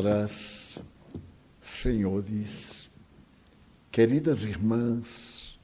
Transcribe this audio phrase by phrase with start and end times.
[0.00, 0.78] Senhoras,
[1.60, 2.90] senhores,
[3.92, 5.58] queridas irmãs,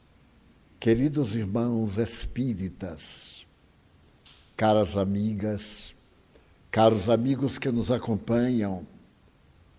[0.78, 3.46] queridos irmãos espíritas,
[4.54, 5.94] caras amigas,
[6.70, 8.84] caros amigos que nos acompanham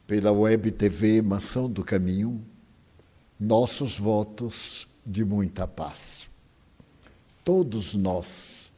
[0.08, 2.44] pela web TV Mansão do Caminho,
[3.40, 6.28] nossos votos de muita paz.
[7.44, 8.74] Todos nós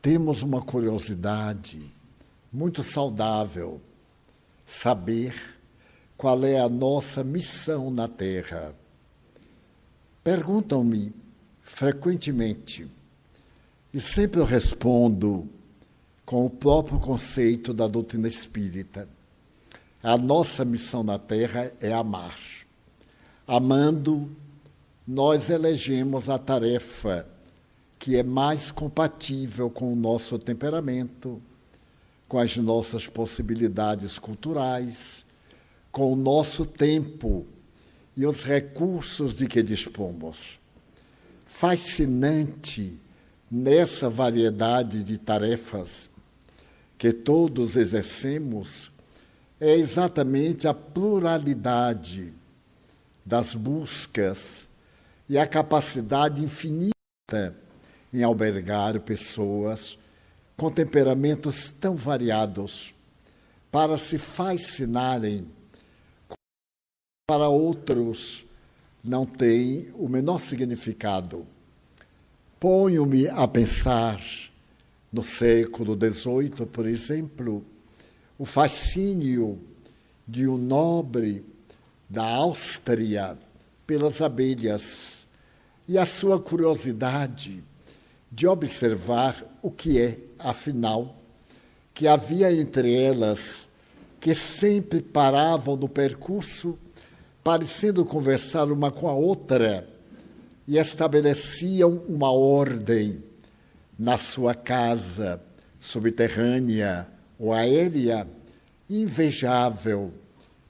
[0.00, 1.82] temos uma curiosidade
[2.52, 3.80] muito saudável
[4.70, 5.34] saber
[6.16, 8.72] qual é a nossa missão na Terra.
[10.22, 11.12] Perguntam-me
[11.60, 12.86] frequentemente
[13.92, 15.44] e sempre eu respondo
[16.24, 19.08] com o próprio conceito da doutrina espírita.
[20.00, 22.38] A nossa missão na Terra é amar.
[23.48, 24.30] Amando,
[25.04, 27.26] nós elegemos a tarefa
[27.98, 31.42] que é mais compatível com o nosso temperamento,
[32.30, 35.26] com as nossas possibilidades culturais,
[35.90, 37.44] com o nosso tempo
[38.16, 40.60] e os recursos de que dispomos.
[41.44, 42.96] Fascinante
[43.50, 46.08] nessa variedade de tarefas
[46.96, 48.92] que todos exercemos
[49.58, 52.32] é exatamente a pluralidade
[53.26, 54.68] das buscas
[55.28, 57.56] e a capacidade infinita
[58.14, 59.98] em albergar pessoas
[60.60, 62.92] com temperamentos tão variados
[63.72, 65.48] para se fascinarem
[67.26, 68.44] para outros
[69.02, 71.46] não tem o menor significado.
[72.58, 74.20] Ponho-me a pensar
[75.10, 77.64] no século XVIII, por exemplo,
[78.38, 79.58] o fascínio
[80.28, 81.42] de um nobre
[82.06, 83.38] da Áustria
[83.86, 85.26] pelas abelhas
[85.88, 87.64] e a sua curiosidade
[88.30, 91.16] de observar o que é, afinal,
[91.92, 93.68] que havia entre elas
[94.20, 96.78] que sempre paravam no percurso,
[97.42, 99.88] parecendo conversar uma com a outra,
[100.68, 103.24] e estabeleciam uma ordem
[103.98, 105.40] na sua casa
[105.80, 108.28] subterrânea ou aérea
[108.88, 110.12] invejável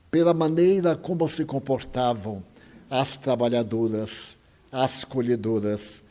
[0.09, 2.43] pela maneira como se comportavam
[2.89, 4.35] as trabalhadoras,
[4.71, 6.03] as colhedoras,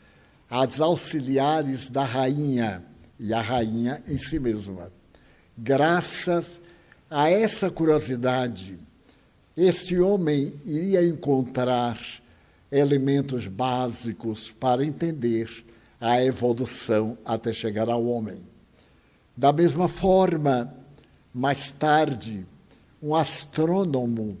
[0.51, 2.83] as auxiliares da rainha
[3.17, 4.91] e a rainha em si mesma.
[5.57, 6.59] Graças
[7.09, 8.77] a essa curiosidade,
[9.55, 11.97] esse homem iria encontrar
[12.69, 15.65] elementos básicos para entender
[15.99, 18.43] a evolução até chegar ao homem.
[19.37, 20.73] Da mesma forma,
[21.33, 22.45] mais tarde,
[23.01, 24.37] um astrônomo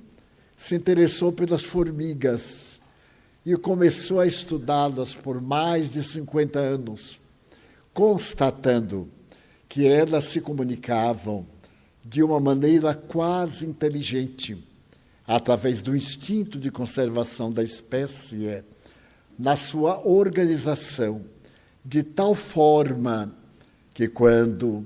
[0.57, 2.70] se interessou pelas formigas
[3.45, 7.19] e começou a estudá-las por mais de 50 anos,
[7.93, 9.09] constatando
[9.67, 11.45] que elas se comunicavam
[12.03, 14.67] de uma maneira quase inteligente,
[15.25, 18.63] através do instinto de conservação da espécie,
[19.37, 21.21] na sua organização,
[21.83, 23.33] de tal forma
[23.93, 24.85] que, quando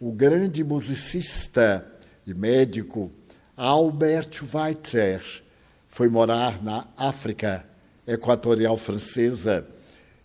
[0.00, 1.86] o grande musicista
[2.26, 3.10] e médico
[3.56, 5.22] Albert Weitzer
[5.88, 7.64] foi morar na África,
[8.06, 9.66] equatorial francesa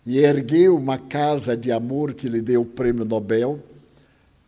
[0.04, 3.60] e ergueu uma casa de amor que lhe deu o prêmio Nobel,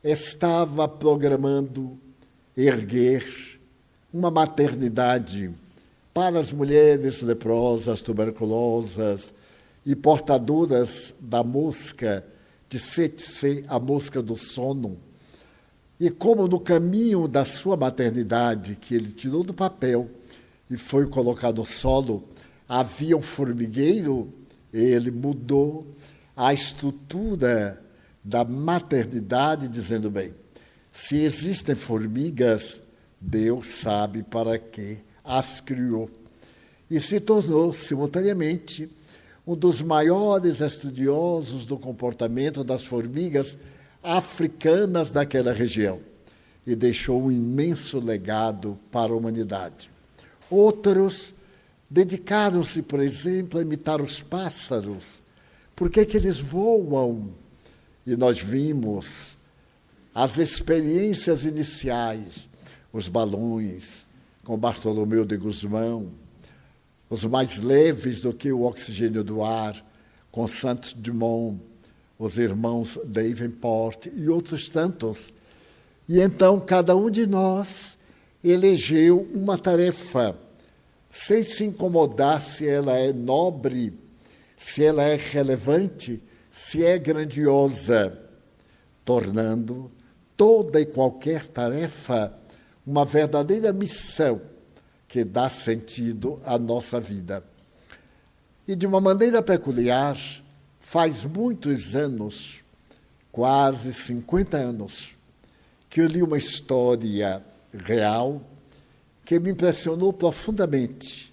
[0.02, 1.98] estava programando
[2.56, 3.58] erguer
[4.12, 5.50] uma maternidade
[6.12, 9.32] para as mulheres leprosas, tuberculosas
[9.84, 12.24] e portadoras da mosca
[12.68, 14.96] de CTC, a mosca do sono.
[15.98, 20.08] E como no caminho da sua maternidade, que ele tirou do papel
[20.70, 22.24] e foi colocado solo,
[22.70, 24.32] havia um formigueiro,
[24.72, 25.84] ele mudou
[26.36, 27.82] a estrutura
[28.22, 30.32] da maternidade, dizendo bem:
[30.92, 32.80] se existem formigas,
[33.20, 36.08] Deus sabe para que as criou.
[36.88, 38.88] E se tornou, simultaneamente,
[39.44, 43.58] um dos maiores estudiosos do comportamento das formigas
[44.00, 45.98] africanas daquela região
[46.64, 49.90] e deixou um imenso legado para a humanidade.
[50.48, 51.34] Outros
[51.90, 55.20] dedicaram-se, por exemplo, a imitar os pássaros.
[55.74, 57.30] Por que, que eles voam?
[58.06, 59.36] E nós vimos
[60.14, 62.48] as experiências iniciais,
[62.92, 64.06] os balões
[64.44, 66.10] com Bartolomeu de Guzmão,
[67.08, 69.84] os mais leves do que o oxigênio do ar,
[70.30, 71.60] com Santos Dumont,
[72.18, 75.32] os irmãos Davenport e outros tantos.
[76.08, 77.98] E então cada um de nós
[78.42, 80.36] elegeu uma tarefa
[81.10, 83.92] sem se incomodar se ela é nobre,
[84.56, 88.18] se ela é relevante, se é grandiosa,
[89.04, 89.90] tornando
[90.36, 92.32] toda e qualquer tarefa
[92.86, 94.40] uma verdadeira missão
[95.06, 97.44] que dá sentido à nossa vida.
[98.66, 100.16] E de uma maneira peculiar,
[100.78, 102.62] faz muitos anos,
[103.32, 105.16] quase 50 anos,
[105.88, 108.40] que eu li uma história real
[109.30, 111.32] que me impressionou profundamente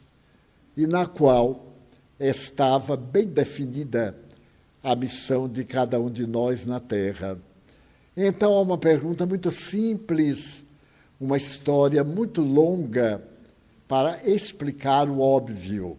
[0.78, 1.74] e na qual
[2.20, 4.16] estava bem definida
[4.84, 7.40] a missão de cada um de nós na Terra.
[8.16, 10.64] Então, há uma pergunta muito simples,
[11.20, 13.20] uma história muito longa
[13.88, 15.98] para explicar o óbvio.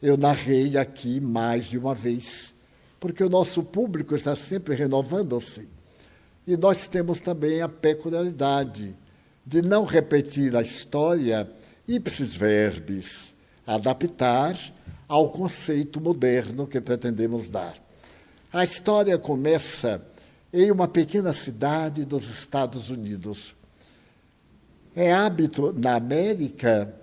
[0.00, 2.54] Eu narrei aqui mais de uma vez,
[3.00, 5.68] porque o nosso público está sempre renovando-se.
[6.46, 8.94] E nós temos também a peculiaridade
[9.50, 11.50] de não repetir a história
[11.88, 13.34] ipsis verbis,
[13.66, 14.56] adaptar
[15.08, 17.74] ao conceito moderno que pretendemos dar.
[18.52, 20.00] A história começa
[20.52, 23.56] em uma pequena cidade dos Estados Unidos.
[24.94, 26.94] É hábito na América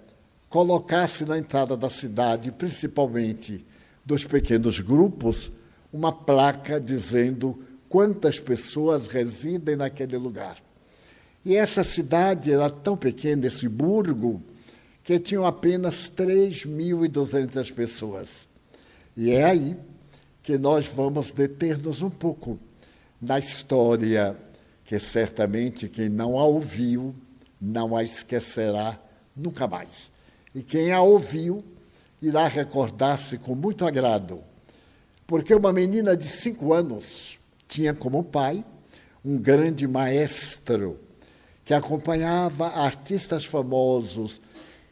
[0.47, 3.65] colocar-se na entrada da cidade, principalmente
[4.05, 5.51] dos pequenos grupos,
[5.91, 10.65] uma placa dizendo quantas pessoas residem naquele lugar.
[11.47, 14.41] E essa cidade era tão pequena, esse burgo,
[15.01, 18.45] que tinham apenas 3.200 pessoas.
[19.15, 19.77] E é aí
[20.43, 22.59] que nós vamos deter-nos um pouco
[23.21, 24.35] na história
[24.83, 27.15] que certamente quem não a ouviu
[27.61, 28.99] não a esquecerá
[29.33, 30.11] nunca mais.
[30.53, 31.63] E quem a ouviu
[32.21, 34.43] irá recordar-se com muito agrado,
[35.25, 37.39] porque uma menina de cinco anos
[37.69, 38.65] tinha como pai
[39.23, 41.06] um grande maestro
[41.67, 44.39] que acompanhava artistas famosos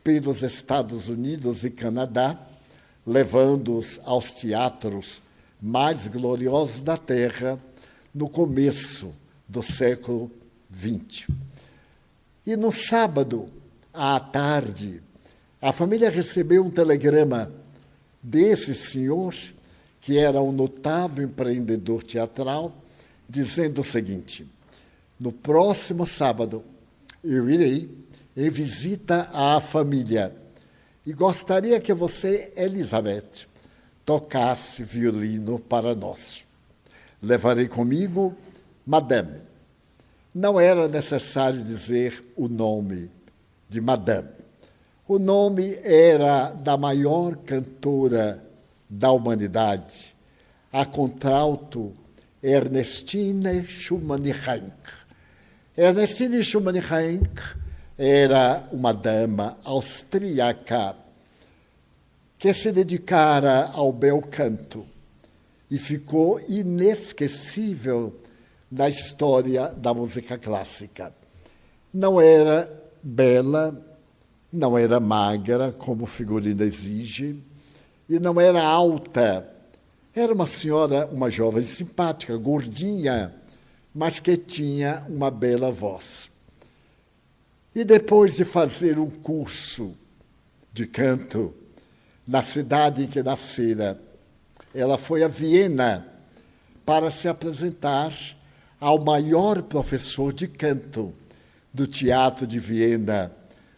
[0.04, 2.38] pelos Estados Unidos e Canadá,
[3.08, 5.22] levando-os aos teatros
[5.62, 7.58] mais gloriosos da Terra
[8.14, 9.14] no começo
[9.48, 10.30] do século
[10.70, 11.30] XX.
[12.46, 13.48] E no sábado,
[13.94, 15.02] à tarde,
[15.62, 17.54] a família recebeu um telegrama
[18.22, 19.34] desse senhor,
[20.02, 22.76] que era um notável empreendedor teatral,
[23.30, 24.46] dizendo o seguinte:
[25.20, 26.64] no próximo sábado,
[27.24, 27.90] eu irei
[28.36, 30.36] em visita à família
[31.06, 33.48] e gostaria que você, Elizabeth,
[34.04, 36.44] tocasse violino para nós.
[37.22, 38.36] Levarei comigo
[38.86, 39.42] Madame.
[40.34, 43.10] Não era necessário dizer o nome
[43.70, 44.30] de Madame.
[45.08, 48.44] O nome era da maior cantora
[48.90, 50.16] da humanidade,
[50.74, 51.94] a contralto
[52.42, 55.05] Ernestine Schumann-Heink.
[55.78, 57.42] Ernestine Schumann-Heink
[57.98, 60.96] era uma dama austríaca
[62.38, 64.86] que se dedicara ao bel canto
[65.70, 68.16] e ficou inesquecível
[68.72, 71.14] na história da música clássica.
[71.94, 72.72] Não era
[73.04, 73.78] bela,
[74.54, 77.44] não era magra, como o figurino exige,
[78.08, 79.46] e não era alta.
[80.16, 83.36] Era uma senhora, uma jovem simpática, gordinha,
[83.96, 86.30] mas que tinha uma bela voz.
[87.74, 89.94] E depois de fazer um curso
[90.74, 91.54] de canto
[92.28, 93.98] na cidade em que nascera,
[94.74, 96.06] ela foi a Viena
[96.86, 98.14] para se apresentar
[98.82, 101.14] ao maior professor de canto
[101.74, 103.32] do Teatro de Viena,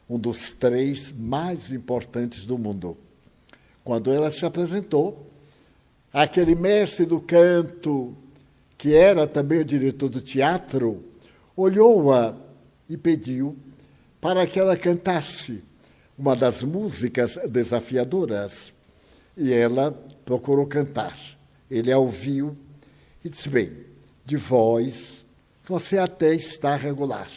[0.10, 2.98] um dos três mais importantes do mundo.
[3.84, 5.32] Quando ela se apresentou,
[6.12, 8.18] aquele mestre do canto
[8.78, 11.04] que era também o diretor do teatro,
[11.56, 12.36] olhou-a
[12.88, 13.58] e pediu
[14.22, 15.64] para que ela cantasse
[16.18, 18.74] uma das músicas desafiadoras.
[19.36, 19.92] E ela
[20.26, 21.18] procurou cantar.
[21.70, 22.56] Ele a ouviu
[23.24, 23.72] e disse: Bem,
[24.26, 25.26] de voz
[25.64, 27.28] você até está regular,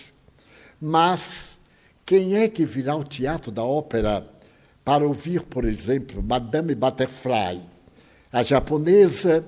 [0.81, 1.59] mas
[2.07, 4.25] quem é que virá ao teatro da ópera
[4.85, 7.61] para ouvir, por exemplo, Madame Butterfly,
[8.33, 9.45] a japonesa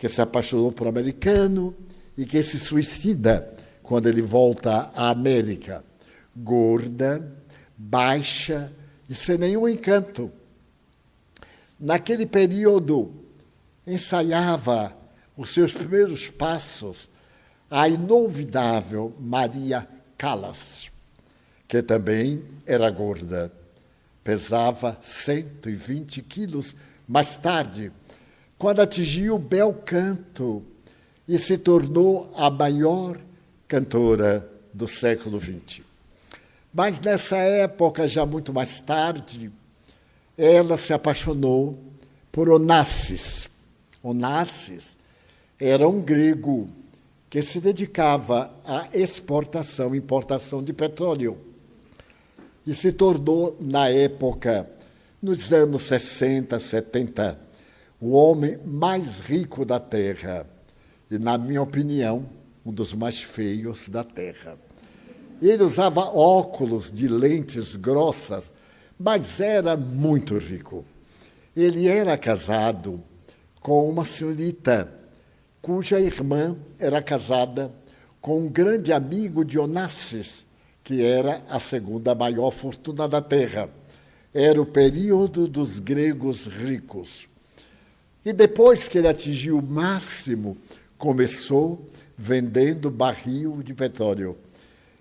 [0.00, 1.76] que se apaixonou por americano
[2.16, 5.84] e que se suicida quando ele volta à América.
[6.34, 7.30] Gorda,
[7.76, 8.72] baixa
[9.06, 10.32] e sem nenhum encanto.
[11.78, 13.12] Naquele período,
[13.86, 14.96] ensaiava
[15.36, 17.10] os seus primeiros passos
[17.70, 20.90] a inolvidável Maria Callas,
[21.68, 23.52] que também era gorda.
[24.24, 26.74] Pesava 120 quilos.
[27.06, 27.92] Mais tarde,
[28.60, 30.62] quando atingiu o bel canto
[31.26, 33.18] e se tornou a maior
[33.66, 35.80] cantora do século XX.
[36.70, 39.50] Mas nessa época, já muito mais tarde,
[40.36, 41.78] ela se apaixonou
[42.30, 43.48] por Onassis.
[44.02, 44.94] Onassis
[45.58, 46.68] era um grego
[47.30, 51.38] que se dedicava à exportação e importação de petróleo.
[52.66, 54.68] E se tornou, na época,
[55.22, 57.49] nos anos 60, 70,
[58.00, 60.46] o homem mais rico da Terra.
[61.10, 62.26] E, na minha opinião,
[62.64, 64.58] um dos mais feios da Terra.
[65.42, 68.52] Ele usava óculos de lentes grossas,
[68.98, 70.84] mas era muito rico.
[71.56, 73.02] Ele era casado
[73.60, 75.00] com uma senhorita
[75.60, 77.72] cuja irmã era casada
[78.20, 80.44] com um grande amigo de Onassis,
[80.82, 83.68] que era a segunda maior fortuna da terra.
[84.32, 87.29] Era o período dos gregos ricos.
[88.24, 90.56] E depois que ele atingiu o máximo,
[90.98, 94.36] começou vendendo barril de petróleo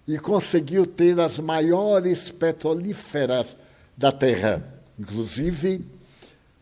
[0.07, 3.57] e conseguiu ter as maiores petrolíferas
[3.95, 4.63] da terra,
[4.97, 5.85] inclusive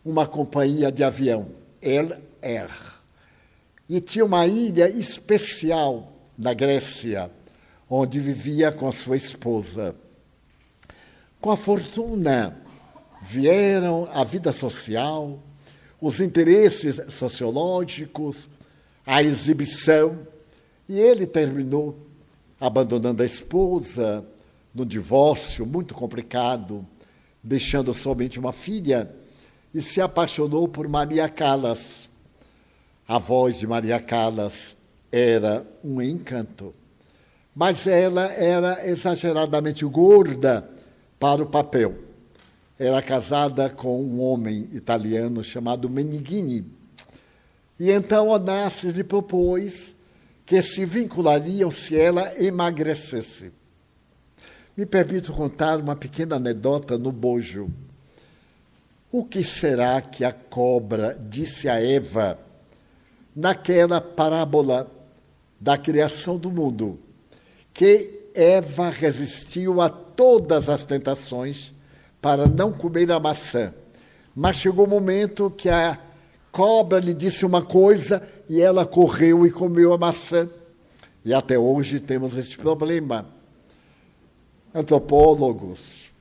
[0.04, 1.48] uma companhia de avião,
[2.42, 2.72] Air.
[3.88, 7.32] E tinha uma ilha especial na Grécia,
[7.90, 9.96] onde vivia com sua esposa.
[11.40, 12.58] Com a fortuna
[13.22, 15.40] vieram a vida social,
[16.00, 18.48] os interesses sociológicos,
[19.06, 20.20] a exibição,
[20.88, 21.98] e ele terminou
[22.60, 24.26] abandonando a esposa,
[24.74, 26.86] no divórcio muito complicado,
[27.42, 29.12] deixando somente uma filha,
[29.74, 32.10] e se apaixonou por Maria Callas.
[33.08, 34.76] A voz de Maria Callas
[35.12, 36.74] era um encanto,
[37.56, 40.70] mas ela era exageradamente gorda
[41.20, 42.07] para o papel.
[42.80, 46.64] Era casada com um homem italiano chamado Meneghini.
[47.80, 49.96] E então Onassis lhe propôs
[50.46, 53.52] que se vinculariam se ela emagrecesse.
[54.76, 57.70] Me permito contar uma pequena anedota no bojo.
[59.12, 62.38] O que será que a cobra disse a Eva
[63.36, 64.90] naquela parábola
[65.60, 67.00] da criação do mundo?
[67.74, 71.74] Que Eva resistiu a todas as tentações
[72.22, 73.74] para não comer a maçã.
[74.36, 76.00] Mas chegou o um momento que a
[76.52, 80.50] cobra lhe disse uma coisa e ela correu e comeu a maçã.
[81.24, 83.38] E até hoje temos este problema
[84.78, 86.12] antropólogos,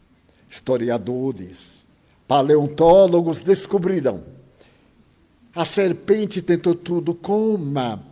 [0.48, 1.84] historiadores,
[2.26, 4.22] paleontólogos descobriram.
[5.54, 8.02] A serpente tentou tudo, coma.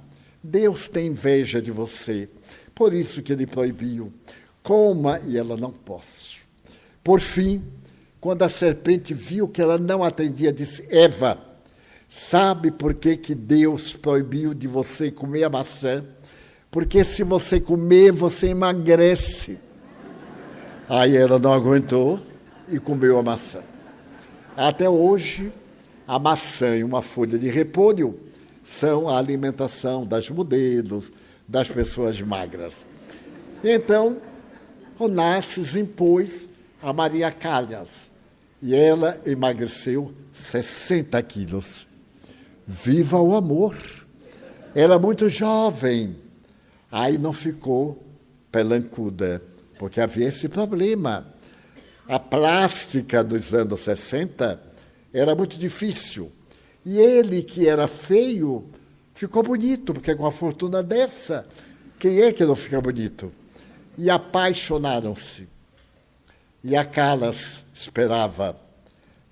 [0.42, 2.28] Deus tem inveja de você.
[2.74, 4.12] Por isso que ele proibiu.
[4.62, 6.33] Coma e ela não posso.
[7.04, 7.62] Por fim,
[8.18, 11.38] quando a serpente viu que ela não atendia, disse: Eva,
[12.08, 16.02] sabe por que, que Deus proibiu de você comer a maçã?
[16.70, 19.58] Porque se você comer, você emagrece.
[20.88, 22.20] Aí ela não aguentou
[22.68, 23.60] e comeu a maçã.
[24.56, 25.52] Até hoje,
[26.08, 28.18] a maçã e uma folha de repolho
[28.62, 31.12] são a alimentação das modelos,
[31.46, 32.86] das pessoas magras.
[33.62, 34.16] Então,
[34.98, 36.48] Onassis impôs
[36.84, 38.10] a Maria Calhas
[38.60, 41.86] e ela emagreceu 60 quilos.
[42.66, 43.74] Viva o amor!
[44.74, 46.16] Era muito jovem.
[46.92, 48.04] Aí não ficou
[48.52, 49.40] pelancuda
[49.78, 51.26] porque havia esse problema.
[52.06, 54.60] A plástica dos anos 60
[55.12, 56.30] era muito difícil.
[56.84, 58.68] E ele, que era feio,
[59.14, 61.46] ficou bonito, porque com a fortuna dessa,
[61.98, 63.32] quem é que não fica bonito?
[63.96, 65.53] E apaixonaram-se.
[66.64, 68.58] E a Calas esperava,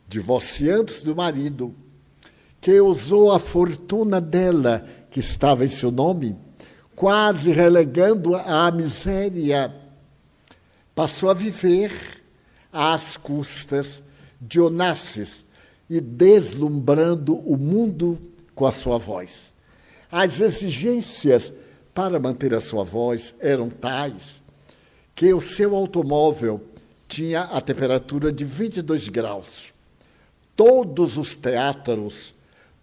[0.06, 1.74] divorciando-se do marido,
[2.60, 6.36] que usou a fortuna dela, que estava em seu nome,
[6.94, 9.82] quase relegando-a à miséria
[10.94, 11.92] passou a viver
[12.72, 14.02] às custas
[14.40, 15.44] de Onassis
[15.88, 18.18] e deslumbrando o mundo
[18.54, 19.52] com a sua voz.
[20.10, 21.52] As exigências
[21.94, 24.40] para manter a sua voz eram tais
[25.14, 26.60] que o seu automóvel
[27.12, 29.74] tinha a temperatura de 22 graus.
[30.56, 32.34] Todos os teatros,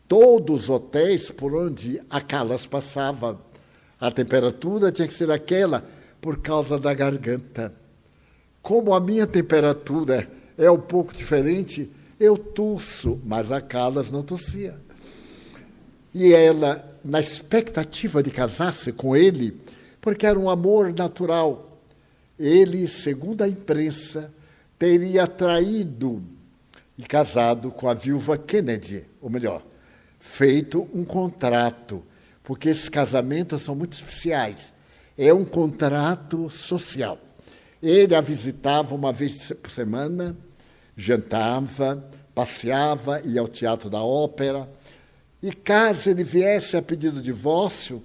[0.08, 3.42] todos os hotéis por onde a Calas passava,
[4.00, 5.84] a temperatura tinha que ser aquela
[6.22, 7.74] por causa da garganta.
[8.62, 14.76] Como a minha temperatura é um pouco diferente, eu tuço, mas a Carlas não tossia.
[16.14, 19.60] E ela, na expectativa de casar-se com ele,
[20.00, 21.69] porque era um amor natural,
[22.40, 24.34] ele, segundo a imprensa,
[24.78, 26.24] teria traído
[26.98, 29.64] e casado com a viúva Kennedy, ou melhor,
[30.20, 32.04] feito um contrato,
[32.44, 34.74] porque esses casamentos são muito especiais.
[35.18, 37.18] É um contrato social.
[37.84, 40.36] Ele a visitava uma vez por semana,
[40.96, 44.70] jantava, passeava, ia ao teatro da ópera.
[45.42, 48.04] E caso ele viesse a pedir o divórcio,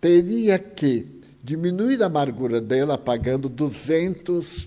[0.00, 1.13] teria que
[1.44, 4.66] diminuir a amargura dela pagando 200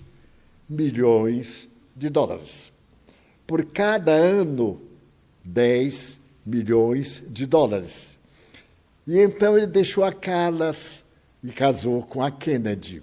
[0.68, 2.72] milhões de dólares.
[3.44, 4.80] Por cada ano,
[5.44, 8.16] 10 milhões de dólares.
[9.04, 11.04] E então ele deixou a Callas
[11.42, 13.02] e casou com a Kennedy.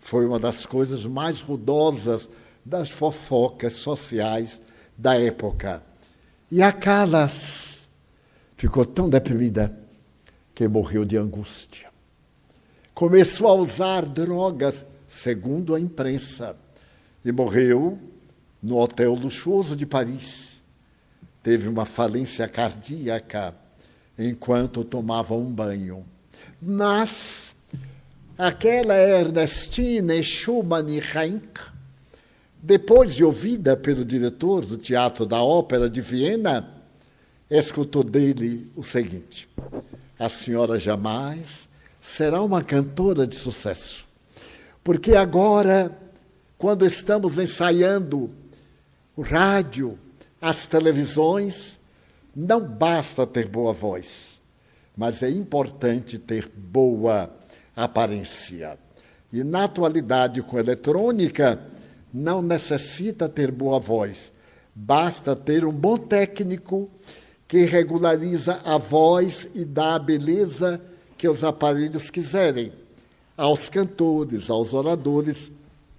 [0.00, 2.28] Foi uma das coisas mais rudosas
[2.64, 4.60] das fofocas sociais
[4.98, 5.80] da época.
[6.50, 7.86] E a Callas
[8.56, 9.78] ficou tão deprimida
[10.52, 11.85] que morreu de angústia.
[12.96, 16.56] Começou a usar drogas, segundo a imprensa,
[17.22, 17.98] e morreu
[18.62, 20.62] no hotel luxuoso de Paris.
[21.42, 23.54] Teve uma falência cardíaca
[24.18, 26.04] enquanto tomava um banho.
[26.58, 27.54] Mas
[28.38, 31.60] aquela Ernestine Schumann-Reinck,
[32.62, 36.66] depois de ouvida pelo diretor do Teatro da Ópera de Viena,
[37.50, 39.46] escutou dele o seguinte:
[40.18, 41.68] A senhora jamais
[42.06, 44.06] será uma cantora de sucesso,
[44.82, 45.90] porque agora,
[46.56, 48.30] quando estamos ensaiando
[49.16, 49.98] o rádio,
[50.40, 51.80] as televisões,
[52.34, 54.40] não basta ter boa voz,
[54.96, 57.28] mas é importante ter boa
[57.74, 58.78] aparência.
[59.32, 61.60] E na atualidade, com eletrônica,
[62.14, 64.32] não necessita ter boa voz,
[64.74, 66.88] basta ter um bom técnico
[67.48, 70.80] que regulariza a voz e dá a beleza
[71.16, 72.72] que os aparelhos quiserem
[73.36, 75.50] aos cantores, aos oradores,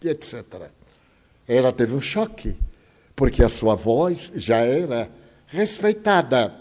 [0.03, 0.71] etc.
[1.47, 2.57] Ela teve um choque,
[3.15, 5.09] porque a sua voz já era
[5.47, 6.53] respeitada.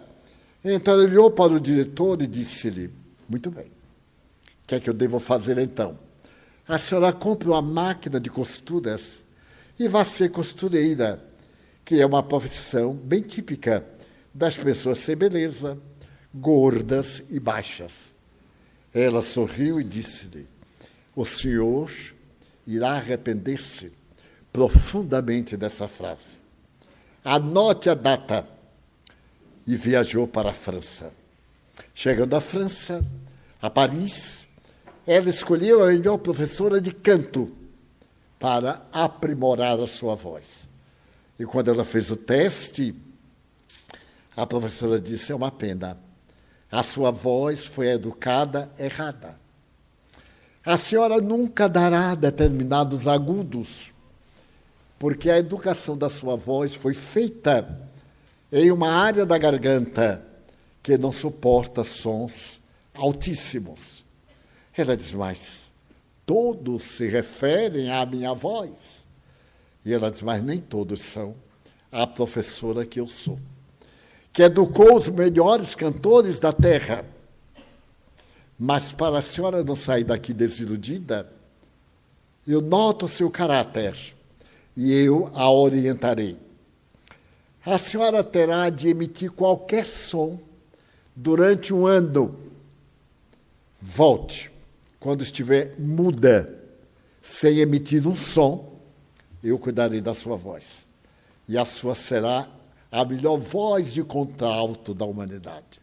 [0.65, 2.93] Então ele olhou para o diretor e disse-lhe:
[3.29, 5.99] Muito bem, o que é que eu devo fazer então?
[6.69, 9.25] A senhora compra uma máquina de costuras
[9.79, 11.23] e vá ser costureira,
[11.85, 13.87] que é uma profissão bem típica
[14.35, 15.79] das pessoas sem beleza,
[16.35, 18.16] gordas e baixas.
[18.97, 20.49] Ela sorriu e disse-lhe:
[21.15, 21.93] O senhor
[22.67, 23.93] irá arrepender-se
[24.51, 26.31] profundamente dessa frase.
[27.23, 28.49] Anote a data
[29.67, 31.13] e viajou para a França.
[31.95, 33.05] Chegando à França,
[33.61, 34.47] a Paris,
[35.07, 37.55] ela escolheu a melhor professora de canto
[38.39, 40.67] para aprimorar a sua voz.
[41.39, 42.95] E quando ela fez o teste,
[44.35, 46.06] a professora disse: é uma pena,
[46.71, 49.39] a sua voz foi educada errada.
[50.65, 53.93] A senhora nunca dará determinados agudos,
[54.99, 57.89] porque a educação da sua voz foi feita
[58.51, 60.25] em uma área da garganta
[60.83, 62.61] que não suporta sons
[62.95, 64.05] altíssimos.
[64.77, 65.73] Ela diz, mas
[66.25, 69.07] todos se referem à minha voz.
[69.85, 71.35] E ela diz, mas nem todos são
[71.93, 73.39] a professora que eu sou,
[74.37, 77.05] que educou os melhores cantores da terra.
[78.57, 81.29] Mas para a senhora não sair daqui desiludida,
[82.47, 83.97] eu noto seu caráter
[84.77, 86.39] e eu a orientarei
[87.67, 90.39] a senhora terá de emitir qualquer som
[91.17, 92.39] durante um ano.
[93.83, 94.53] Volte.
[95.01, 96.63] Quando estiver muda,
[97.21, 98.81] sem emitir um som,
[99.43, 100.87] eu cuidarei da sua voz.
[101.49, 102.49] E a sua será
[102.97, 105.81] a melhor voz de contralto da humanidade.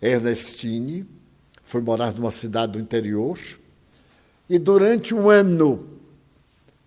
[0.00, 1.06] Ernestine
[1.62, 3.38] foi morar numa cidade do interior
[4.48, 5.86] e durante um ano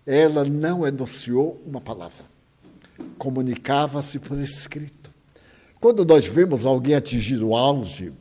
[0.06, 2.38] ela não enunciou uma palavra
[3.18, 5.10] comunicava-se por escrito.
[5.80, 8.12] Quando nós vemos alguém atingir o auge,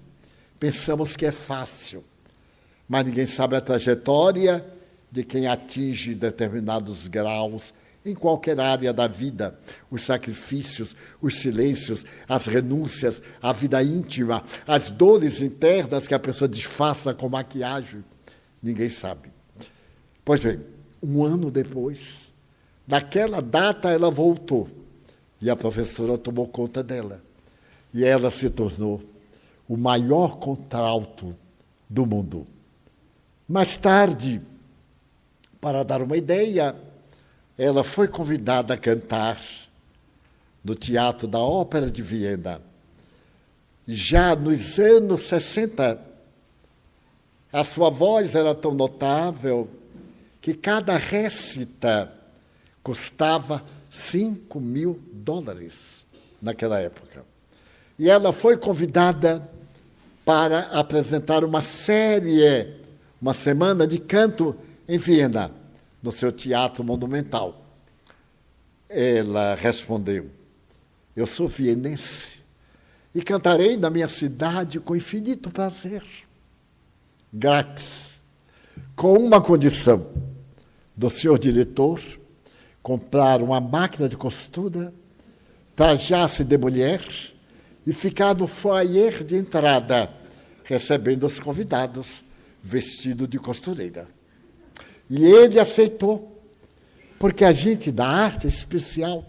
[0.60, 2.04] pensamos que é fácil,
[2.88, 4.66] mas ninguém sabe a trajetória
[5.12, 7.74] de quem atinge determinados graus
[8.08, 14.90] em qualquer área da vida, os sacrifícios, os silêncios, as renúncias, a vida íntima, as
[14.90, 18.04] dores internas que a pessoa disfarça com maquiagem.
[18.62, 19.30] Ninguém sabe.
[20.24, 20.60] Pois bem,
[21.02, 22.28] um ano depois,
[22.88, 24.70] Naquela data ela voltou
[25.42, 27.22] e a professora tomou conta dela.
[27.94, 29.04] E ela se tornou
[29.68, 31.36] o maior contralto
[31.90, 32.48] do mundo.
[33.48, 34.42] Mais tarde,
[35.60, 36.76] para dar uma ideia,
[37.58, 39.42] ela foi convidada a cantar
[40.64, 42.62] no Teatro da Ópera de Viena.
[43.88, 46.00] Já nos anos 60,
[47.52, 49.70] a sua voz era tão notável
[50.42, 52.12] que cada récita
[52.84, 56.06] custava 5 mil dólares
[56.42, 57.26] naquela época.
[57.98, 59.50] E ela foi convidada
[60.24, 62.76] para apresentar uma série,
[63.20, 64.56] uma semana de canto
[64.88, 65.52] em Viena,
[66.02, 67.66] no seu teatro monumental.
[68.90, 70.30] Ela respondeu:
[71.16, 72.42] Eu sou vienense
[73.14, 76.04] e cantarei na minha cidade com infinito prazer.
[77.34, 78.20] grátis,
[78.96, 80.12] com uma condição
[80.96, 82.02] do senhor diretor
[82.88, 84.94] comprar uma máquina de costura,
[85.76, 87.02] trajar-se de mulher
[87.86, 90.10] e ficar no foyer de entrada,
[90.64, 92.24] recebendo os convidados,
[92.64, 94.08] vestido de costureira.
[95.10, 96.42] E ele aceitou,
[97.18, 99.26] porque a gente da arte especial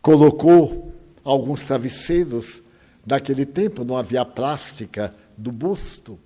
[0.00, 0.92] colocou
[1.24, 2.62] alguns travesseiros.
[3.04, 6.18] Naquele tempo não havia plástica do busto,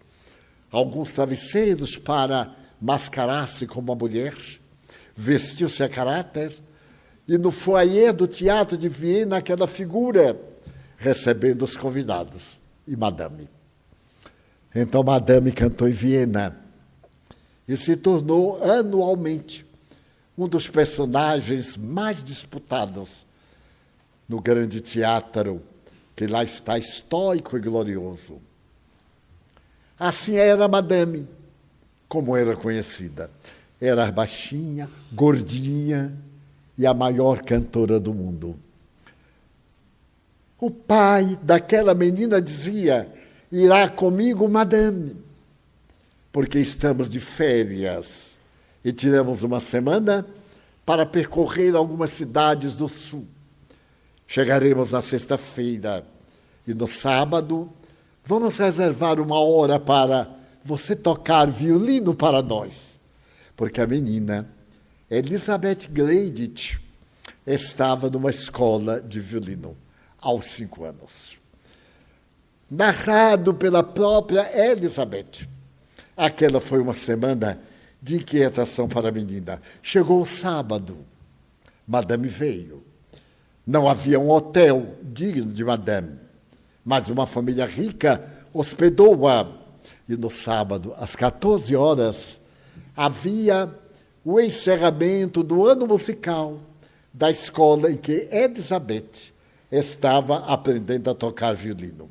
[0.71, 4.35] alguns travesseiros para mascarar-se como uma mulher
[5.17, 6.53] vestiu-se a caráter,
[7.27, 10.39] e no foyer do Teatro de Viena, aquela figura
[10.99, 13.49] recebendo os convidados, e Madame.
[14.75, 16.66] Então, Madame cantou em Viena
[17.69, 19.67] e se tornou anualmente
[20.37, 23.25] um dos personagens mais disputados
[24.29, 25.63] no grande teatro,
[26.15, 28.41] que lá está estoico e glorioso.
[29.99, 31.27] Assim era Madame,
[32.09, 33.31] como era conhecida.
[33.81, 36.17] Era baixinha, gordinha
[36.77, 38.57] e a maior cantora do mundo.
[40.59, 43.13] O pai daquela menina dizia:
[43.53, 45.17] Irá comigo, madame,
[46.37, 48.37] porque estamos de férias
[48.85, 50.27] e tiramos uma semana
[50.85, 53.27] para percorrer algumas cidades do sul.
[54.27, 56.07] Chegaremos na sexta-feira
[56.67, 57.73] e no sábado
[58.23, 60.29] vamos reservar uma hora para
[60.63, 62.99] você tocar violino para nós
[63.57, 64.47] porque a menina,
[65.11, 66.79] Elizabeth Gleidich,
[67.47, 69.75] estava numa escola de violino
[70.21, 71.39] aos cinco anos.
[72.71, 75.56] Narrado pela própria Elizabeth.
[76.17, 77.61] Aquela foi uma semana
[78.01, 79.61] de inquietação para a menina.
[79.83, 80.99] Chegou o sábado,
[81.87, 82.83] Madame veio.
[83.67, 86.19] Não havia um hotel digno de Madame,
[86.85, 89.47] mas uma família rica hospedou-a.
[90.09, 92.41] E no sábado, às 14 horas,
[92.97, 93.73] havia
[94.25, 96.61] o encerramento do ano musical
[97.13, 99.33] da escola em que Elizabeth
[99.71, 102.11] estava aprendendo a tocar violino.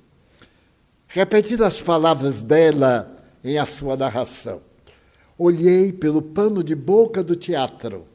[1.07, 3.14] Repetindo as palavras dela
[3.45, 4.59] em a sua narração,
[5.37, 8.07] olhei pelo pano de boca do teatro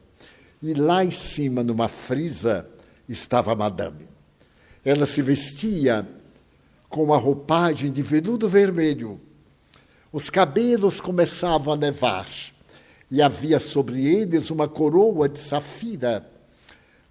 [0.61, 2.67] e lá em cima, numa frisa,
[3.07, 4.09] estava a madame.
[4.83, 6.05] Ela se vestia
[6.89, 9.21] com uma roupagem de veludo vermelho.
[10.11, 12.27] Os cabelos começavam a nevar
[13.09, 16.29] e havia sobre eles uma coroa de safira,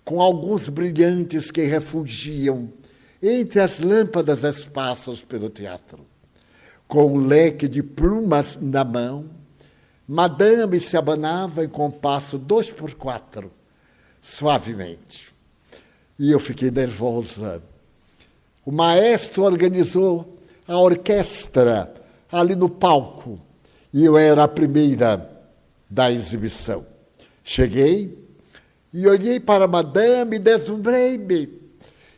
[0.04, 2.70] com alguns brilhantes que refugiam
[3.22, 6.09] entre as lâmpadas espaços pelo teatro.
[6.90, 9.30] Com um leque de plumas na mão,
[10.08, 13.52] Madame se abanava em compasso dois por quatro,
[14.20, 15.32] suavemente.
[16.18, 17.62] E eu fiquei nervosa.
[18.66, 21.94] O maestro organizou a orquestra
[22.30, 23.40] ali no palco,
[23.92, 25.30] e eu era a primeira
[25.88, 26.84] da exibição.
[27.44, 28.18] Cheguei
[28.92, 31.56] e olhei para a madame e deslumbrei-me.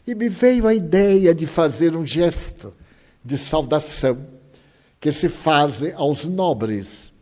[0.06, 2.72] E me veio a ideia de fazer um gesto
[3.22, 4.31] de saudação
[5.02, 7.12] que se faz aos nobres.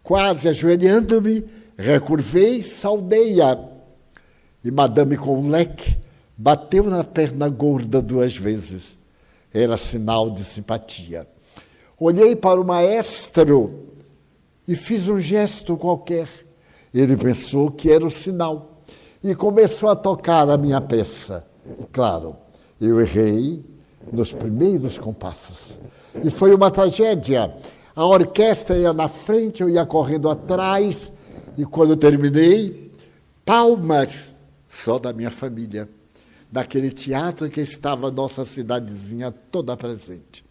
[0.00, 1.44] Quase ajoelhando-me,
[1.76, 3.58] recurvei, saudei-a.
[4.62, 5.98] E madame, com um leque,
[6.36, 8.96] bateu na perna gorda duas vezes.
[9.52, 11.26] Era sinal de simpatia.
[11.98, 13.88] Olhei para o maestro
[14.68, 16.28] e fiz um gesto qualquer.
[16.94, 18.82] Ele pensou que era o sinal
[19.20, 21.44] e começou a tocar a minha peça.
[21.90, 22.36] Claro,
[22.80, 23.64] eu errei
[24.12, 25.78] nos primeiros compassos.
[26.22, 27.54] E foi uma tragédia.
[27.94, 31.12] A orquestra ia na frente, eu ia correndo atrás,
[31.56, 32.92] e quando terminei,
[33.44, 34.32] palmas
[34.68, 35.88] só da minha família,
[36.50, 40.44] daquele teatro que estava nossa cidadezinha toda presente.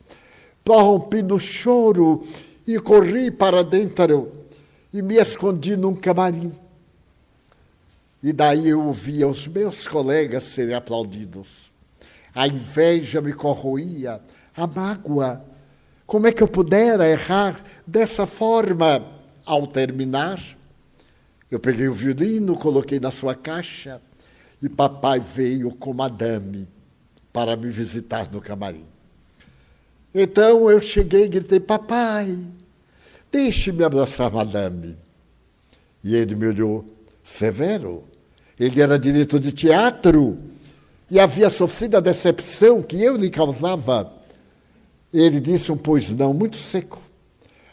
[0.63, 2.21] Prorrompi no choro
[2.65, 4.31] e corri para dentro
[4.91, 6.51] e me escondi num camarim.
[8.23, 11.69] E daí eu ouvia os meus colegas serem aplaudidos.
[12.35, 14.21] A inveja me corroía,
[14.55, 15.41] a mágoa.
[16.05, 19.13] Como é que eu pudera errar dessa forma?
[19.45, 20.39] Ao terminar,
[21.49, 24.01] eu peguei o violino, coloquei na sua caixa
[24.61, 26.67] e papai veio com madame
[27.31, 28.85] para me visitar no camarim.
[30.13, 32.37] Então eu cheguei e gritei: Papai,
[33.31, 34.97] deixe-me abraçar madame.
[36.03, 36.85] E ele me olhou
[37.23, 38.03] severo.
[38.59, 40.37] Ele era diretor de teatro
[41.09, 44.11] e havia sofrido a decepção que eu lhe causava.
[45.13, 47.01] Ele disse um pois não muito seco.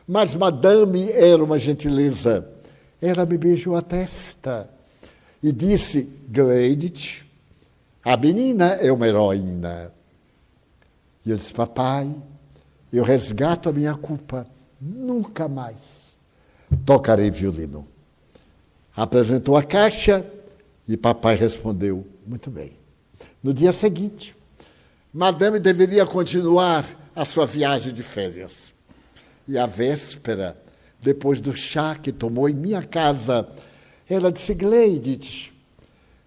[0.07, 2.49] Mas madame era uma gentileza.
[3.01, 4.68] Ela me beijou a testa
[5.42, 7.27] e disse: Gleidit,
[8.05, 9.92] a menina é uma heroína.
[11.25, 12.14] E eu disse: Papai,
[12.92, 14.47] eu resgato a minha culpa.
[14.81, 16.03] nunca mais
[16.85, 17.87] tocarei violino.
[18.95, 20.25] Apresentou a caixa
[20.87, 22.82] e papai respondeu: Muito bem.
[23.42, 24.37] No dia seguinte,
[25.12, 28.72] Madame deveria continuar a sua viagem de férias.
[29.48, 30.57] E à véspera,
[31.00, 33.48] depois do chá que tomou em minha casa,
[34.09, 35.52] ela disse: Gleide,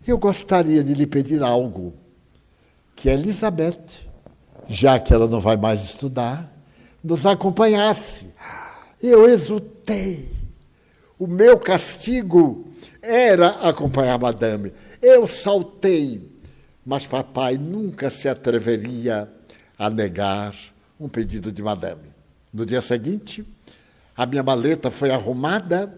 [0.05, 1.93] eu gostaria de lhe pedir algo.
[2.95, 4.01] Que Elizabeth,
[4.67, 6.51] já que ela não vai mais estudar,
[7.03, 8.29] nos acompanhasse.
[9.01, 10.29] Eu exultei.
[11.17, 12.67] O meu castigo
[13.01, 14.73] era acompanhar madame.
[15.01, 16.34] Eu saltei,
[16.85, 19.29] mas papai nunca se atreveria
[19.77, 20.55] a negar
[20.99, 22.13] um pedido de madame.
[22.53, 23.45] No dia seguinte,
[24.15, 25.93] a minha maleta foi arrumada,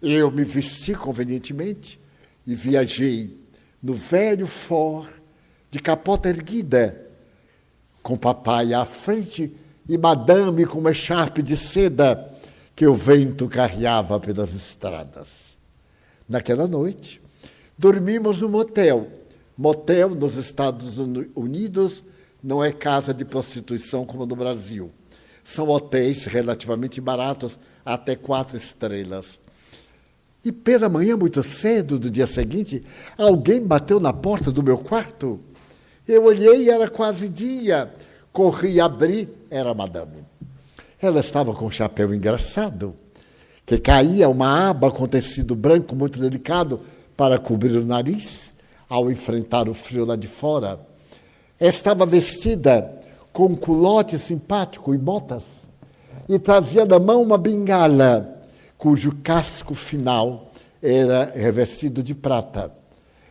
[0.00, 1.98] eu me vesti convenientemente
[2.46, 3.38] e viajei
[3.82, 5.08] no velho Ford
[5.70, 7.08] de capota erguida,
[8.02, 9.52] com papai à frente
[9.88, 12.30] e madame com uma echarpe de seda
[12.74, 15.56] que o vento carreava pelas estradas.
[16.28, 17.20] Naquela noite,
[17.76, 19.19] dormimos no motel.
[19.60, 22.02] Motel nos Estados Unidos
[22.42, 24.90] não é casa de prostituição como no Brasil.
[25.44, 29.38] São hotéis relativamente baratos, até quatro estrelas.
[30.42, 32.82] E pela manhã, muito cedo do dia seguinte,
[33.18, 35.38] alguém bateu na porta do meu quarto.
[36.08, 37.92] Eu olhei e era quase dia.
[38.32, 40.24] Corri a abrir, era a madame.
[40.98, 42.96] Ela estava com um chapéu engraçado,
[43.66, 46.80] que caía uma aba com tecido branco muito delicado
[47.14, 48.54] para cobrir o nariz
[48.90, 50.80] ao enfrentar o frio lá de fora.
[51.60, 53.00] Estava vestida
[53.32, 55.68] com um culote simpático e botas,
[56.28, 58.42] e trazia na mão uma bengala,
[58.76, 60.50] cujo casco final
[60.82, 62.72] era revestido de prata.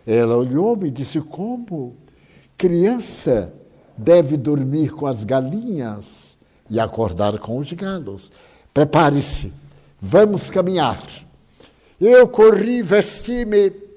[0.08, 1.98] Ela olhou-me e disse: Como?
[2.58, 3.52] Criança
[3.98, 6.38] deve dormir com as galinhas
[6.69, 8.32] e acordar com os galos.
[8.74, 9.52] Prepare-se,
[10.02, 11.04] vamos caminhar.
[12.00, 13.88] Eu corri, vesti-me,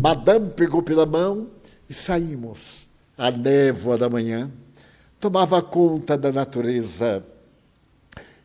[0.00, 1.48] Madame pegou pela mão
[1.88, 2.86] e saímos.
[3.16, 4.50] A névoa da manhã
[5.18, 7.24] tomava conta da natureza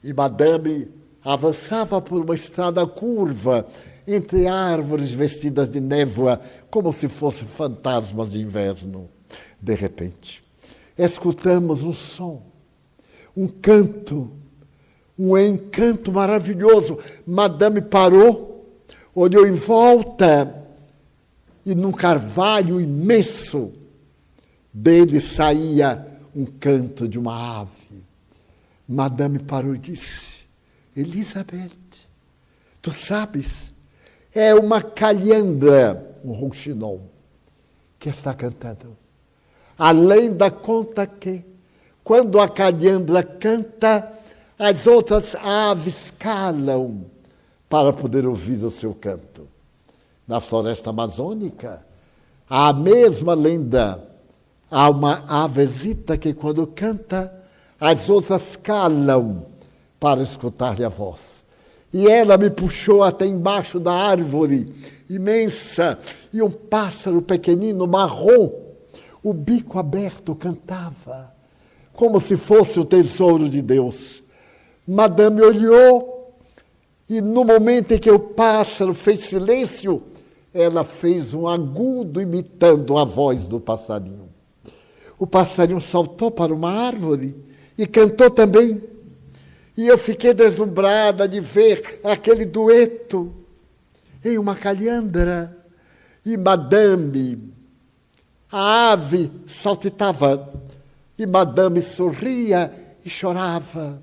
[0.03, 0.89] e Madame
[1.23, 3.67] avançava por uma estrada curva
[4.07, 9.09] entre árvores vestidas de névoa, como se fossem fantasmas de inverno.
[9.61, 10.43] De repente,
[10.97, 12.53] escutamos um som
[13.35, 14.31] um canto,
[15.17, 16.99] um encanto maravilhoso.
[17.25, 18.69] Madame parou,
[19.13, 20.62] olhou em volta
[21.65, 23.71] e num carvalho imenso
[24.73, 28.03] dele saía um canto de uma ave.
[28.87, 30.43] Madame parou e disse:
[30.95, 31.71] Elizabeth,
[32.81, 33.73] tu sabes,
[34.33, 37.09] é uma calhandra, um rouxinol,
[37.99, 38.97] que está cantando.
[39.77, 41.43] Além da conta que
[42.03, 44.11] quando a calhandra canta,
[44.59, 47.05] as outras aves calam
[47.69, 49.47] para poder ouvir o seu canto.
[50.27, 51.85] Na floresta amazônica,
[52.49, 54.01] a mesma lenda.
[54.69, 57.33] Há uma avesita que, quando canta,
[57.79, 59.45] as outras calam
[59.99, 61.43] para escutar-lhe a voz.
[61.91, 64.73] E ela me puxou até embaixo da árvore
[65.09, 65.99] imensa,
[66.31, 68.51] e um pássaro pequenino, marrom,
[69.21, 71.31] o bico aberto, cantava
[71.93, 74.23] como se fosse o tesouro de Deus.
[74.87, 76.35] Madame olhou
[77.07, 80.01] e, no momento em que o pássaro fez silêncio,
[80.53, 84.29] ela fez um agudo imitando a voz do passarinho.
[85.17, 87.35] O passarinho saltou para uma árvore
[87.77, 88.81] e cantou também.
[89.75, 93.33] E eu fiquei deslumbrada de ver aquele dueto
[94.23, 95.57] em uma calhandra.
[96.25, 97.51] E Madame,
[98.51, 100.53] a ave, saltitava
[101.17, 102.71] e Madame sorria
[103.03, 104.01] e chorava,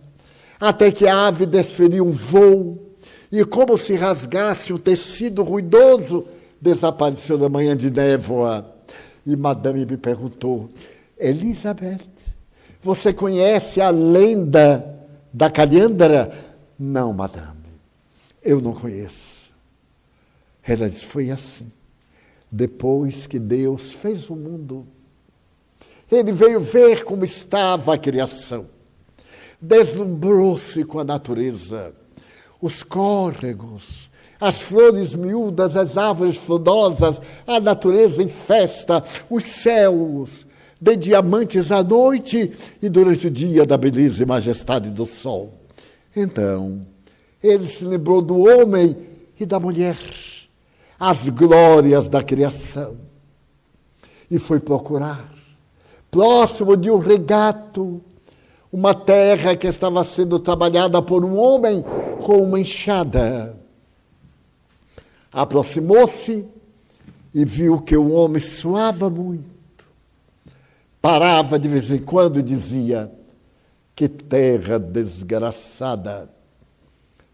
[0.59, 2.91] até que a ave desferiu um voo
[3.33, 6.27] e, como se rasgasse um tecido ruidoso,
[6.61, 8.75] desapareceu na manhã de névoa.
[9.25, 10.71] E Madame me perguntou:
[11.19, 12.01] Elizabeth,
[12.83, 14.99] você conhece a lenda
[15.33, 16.33] da calhandra?
[16.79, 17.67] Não, Madame,
[18.43, 19.51] eu não conheço.
[20.63, 21.71] Ela disse: Foi assim.
[22.51, 24.85] Depois que Deus fez o mundo,
[26.11, 28.67] ele veio ver como estava a criação.
[29.61, 31.95] Deslumbrou-se com a natureza,
[32.61, 34.10] os córregos,
[34.41, 40.47] as flores miúdas, as árvores frondosas, a natureza em festa, os céus,
[40.81, 45.53] de diamantes à noite e durante o dia da beleza e majestade do sol.
[46.17, 46.87] Então,
[47.43, 48.97] ele se lembrou do homem
[49.39, 49.99] e da mulher,
[50.99, 52.97] as glórias da criação,
[54.31, 55.31] e foi procurar
[56.11, 58.01] próximo de um regato,
[58.73, 61.85] uma terra que estava sendo trabalhada por um homem
[62.25, 63.60] com uma enxada.
[65.33, 66.45] Aproximou-se
[67.33, 69.49] e viu que o homem suava muito.
[71.01, 73.11] Parava de vez em quando e dizia:
[73.95, 76.31] Que terra desgraçada!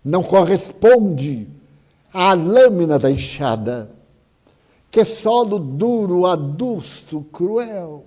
[0.04, 1.48] Não corresponde
[2.12, 3.90] à lâmina da enxada.
[4.90, 8.04] Que solo duro, adusto, cruel.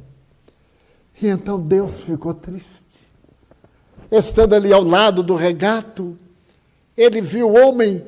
[1.21, 3.07] E então Deus ficou triste.
[4.09, 6.17] Estando ali ao lado do regato,
[6.95, 8.03] ele viu o homem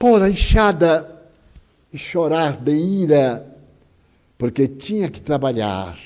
[0.00, 1.20] pôr a enxada
[1.92, 3.46] e chorar de ira,
[4.38, 5.98] porque tinha que trabalhar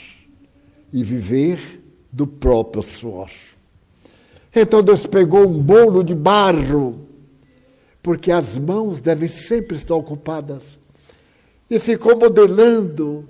[0.92, 1.80] e viver
[2.10, 3.30] do próprio suor.
[4.52, 7.06] Então Deus pegou um bolo de barro,
[8.02, 10.76] porque as mãos devem sempre estar ocupadas,
[11.70, 13.28] e ficou modelando,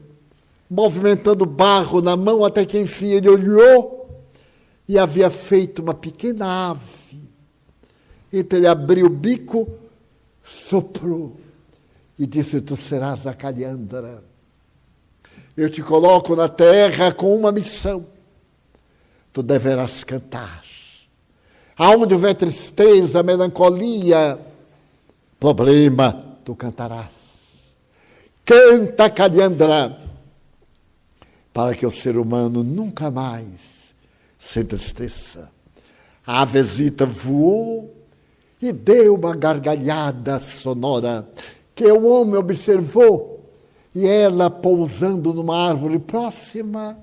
[0.68, 4.24] movimentando barro na mão, até que enfim ele olhou
[4.88, 7.18] e havia feito uma pequena ave.
[8.32, 9.83] Então ele abriu o bico,
[10.44, 11.36] soprou
[12.18, 14.22] e disse: Tu serás a Calhandra.
[15.56, 18.06] Eu te coloco na terra com uma missão.
[19.32, 20.62] Tu deverás cantar.
[21.76, 24.38] Aonde houver tristeza, melancolia,
[25.40, 27.74] problema, tu cantarás.
[28.44, 29.98] Canta, Calhandra,
[31.52, 33.94] para que o ser humano nunca mais
[34.38, 35.50] se entristeça.
[36.26, 37.93] A avezita voou
[38.64, 41.28] e deu uma gargalhada sonora
[41.74, 43.44] que o homem observou
[43.94, 46.98] e ela, pousando numa árvore próxima,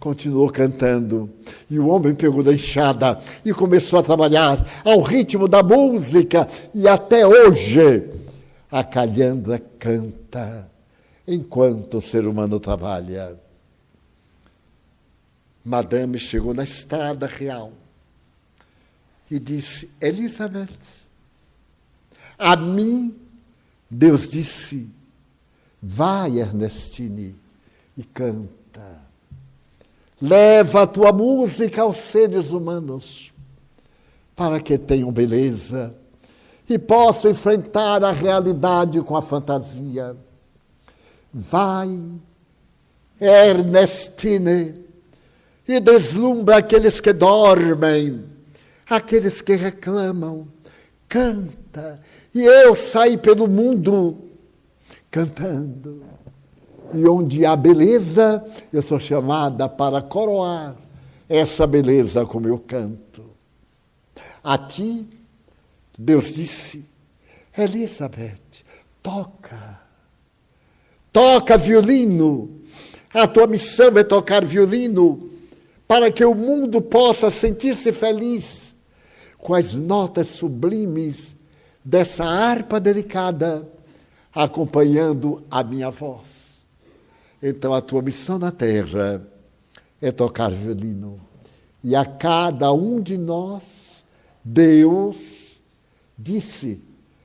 [0.00, 1.30] continuou cantando.
[1.70, 6.48] E o homem pegou da enxada e começou a trabalhar ao ritmo da música.
[6.74, 8.10] E até hoje
[8.70, 10.68] a calhandra canta
[11.28, 13.38] enquanto o ser humano trabalha.
[15.62, 17.72] Madame chegou na estrada real
[19.32, 21.00] e disse: Elizabeth,
[22.38, 23.16] a mim
[23.90, 24.90] Deus disse:
[25.82, 27.34] Vai, Ernestine,
[27.96, 29.00] e canta.
[30.20, 33.32] Leva a tua música aos seres humanos,
[34.36, 35.96] para que tenham beleza
[36.68, 40.14] e possam enfrentar a realidade com a fantasia.
[41.32, 41.98] Vai,
[43.18, 44.74] Ernestine,
[45.66, 48.31] e deslumbra aqueles que dormem,
[48.88, 50.48] aqueles que reclamam.
[51.08, 52.00] Canta
[52.34, 54.18] e eu saí pelo mundo
[55.10, 56.02] cantando.
[56.94, 60.76] E onde há beleza, eu sou chamada para coroar
[61.28, 63.24] essa beleza com meu canto.
[64.42, 65.06] A ti,
[65.98, 66.84] Deus disse,
[67.56, 68.64] Elizabeth,
[69.02, 69.80] toca.
[71.12, 72.60] Toca violino.
[73.12, 75.30] A tua missão é tocar violino
[75.86, 78.71] para que o mundo possa sentir-se feliz
[79.42, 81.36] com as notas sublimes
[81.84, 83.68] dessa harpa delicada
[84.32, 86.28] acompanhando a minha voz.
[87.42, 89.20] Então a tua missão na terra
[90.00, 91.20] é tocar violino.
[91.82, 94.04] E a cada um de nós,
[94.44, 95.16] Deus
[96.16, 96.80] disse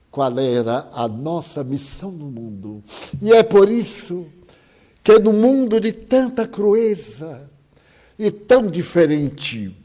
[0.10, 2.84] qual era a nossa missão no mundo.
[3.22, 4.26] E é por isso
[5.04, 7.48] que no mundo de tanta crueza
[8.18, 9.78] e tão diferente,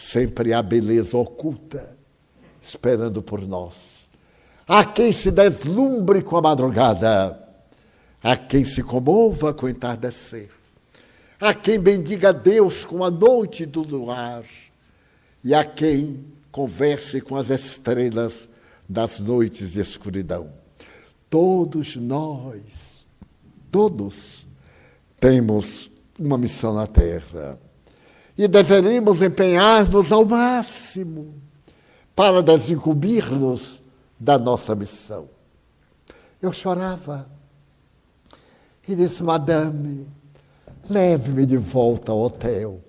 [0.00, 1.96] sempre há beleza oculta
[2.60, 4.06] esperando por nós.
[4.66, 7.38] Há quem se deslumbre com a madrugada,
[8.22, 10.50] há quem se comova com o entardecer,
[11.40, 14.44] há quem bendiga a Deus com a noite do luar,
[15.42, 18.48] e há quem converse com as estrelas
[18.88, 20.50] das noites de escuridão.
[21.28, 23.04] Todos nós,
[23.70, 24.46] todos,
[25.18, 27.58] temos uma missão na terra
[28.40, 31.34] e deveríamos empenhar-nos ao máximo
[32.16, 33.82] para desincumbir-nos
[34.18, 35.28] da nossa missão.
[36.40, 37.30] Eu chorava
[38.88, 40.06] e disse, Madame,
[40.88, 42.82] leve-me de volta ao hotel.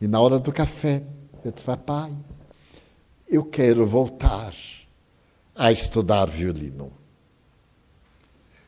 [0.00, 1.02] E na hora do café,
[1.44, 2.12] eu disse, papai,
[3.28, 4.54] eu quero voltar
[5.52, 6.92] a estudar violino.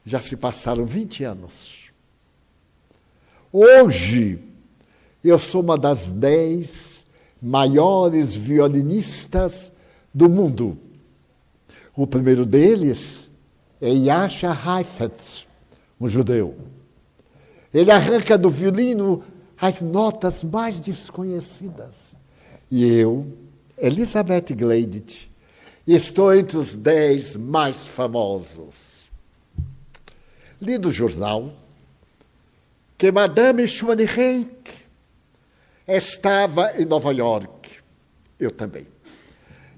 [0.04, 1.92] Já se passaram 20 anos.
[3.52, 4.55] Hoje,
[5.28, 7.04] eu sou uma das dez
[7.40, 9.72] maiores violinistas
[10.12, 10.78] do mundo.
[11.94, 13.30] O primeiro deles
[13.80, 15.46] é Yasha Heifetz,
[16.00, 16.56] um judeu.
[17.72, 19.22] Ele arranca do violino
[19.58, 22.14] as notas mais desconhecidas.
[22.70, 23.26] E eu,
[23.78, 25.30] Elizabeth Gleidt,
[25.86, 29.08] estou entre os dez mais famosos.
[30.60, 31.52] Li no jornal
[32.98, 34.85] que Madame Schwanenreich
[35.86, 37.70] estava em Nova York.
[38.38, 38.86] Eu também.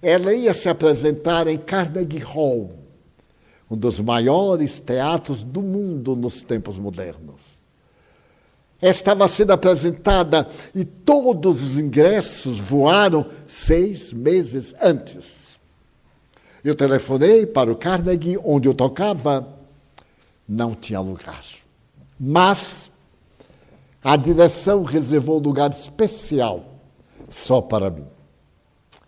[0.01, 2.73] Ela ia se apresentar em Carnegie Hall,
[3.71, 7.59] um dos maiores teatros do mundo nos tempos modernos.
[8.81, 15.59] Estava sendo apresentada e todos os ingressos voaram seis meses antes.
[16.63, 19.49] Eu telefonei para o Carnegie, onde eu tocava,
[20.49, 21.43] não tinha lugar.
[22.19, 22.88] Mas
[24.03, 26.81] a direção reservou um lugar especial
[27.29, 28.07] só para mim.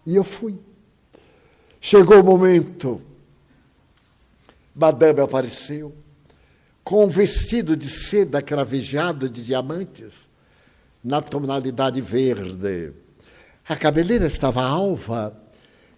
[0.04, 0.58] E eu fui.
[1.80, 3.00] Chegou o momento.
[4.74, 5.94] Madame apareceu
[6.82, 10.28] com um vestido de seda cravejado de diamantes
[11.02, 12.92] na tonalidade verde.
[13.68, 15.36] A cabeleira estava alva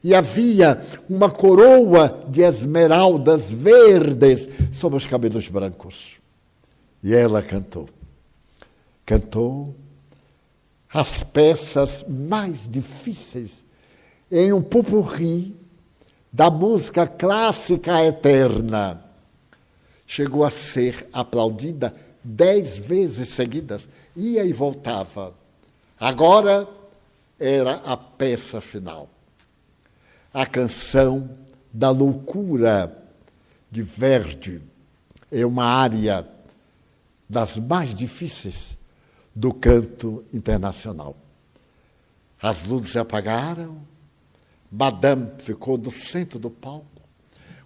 [0.04, 6.20] e havia uma coroa de esmeraldas verdes sobre os cabelos brancos.
[7.02, 7.88] E ela cantou.
[9.04, 9.74] Cantou
[10.92, 13.64] as peças mais difíceis
[14.30, 15.56] em um pupurri
[16.32, 19.02] da música clássica eterna.
[20.06, 25.34] Chegou a ser aplaudida dez vezes seguidas, ia e voltava.
[25.98, 26.68] Agora
[27.38, 29.08] era a peça final.
[30.32, 31.30] A canção
[31.72, 32.96] da loucura
[33.70, 34.62] de Verdi
[35.30, 36.26] é uma área
[37.28, 38.76] das mais difíceis
[39.34, 41.16] do canto internacional.
[42.40, 43.78] As luzes se apagaram,
[44.70, 46.86] Madame ficou no centro do palco.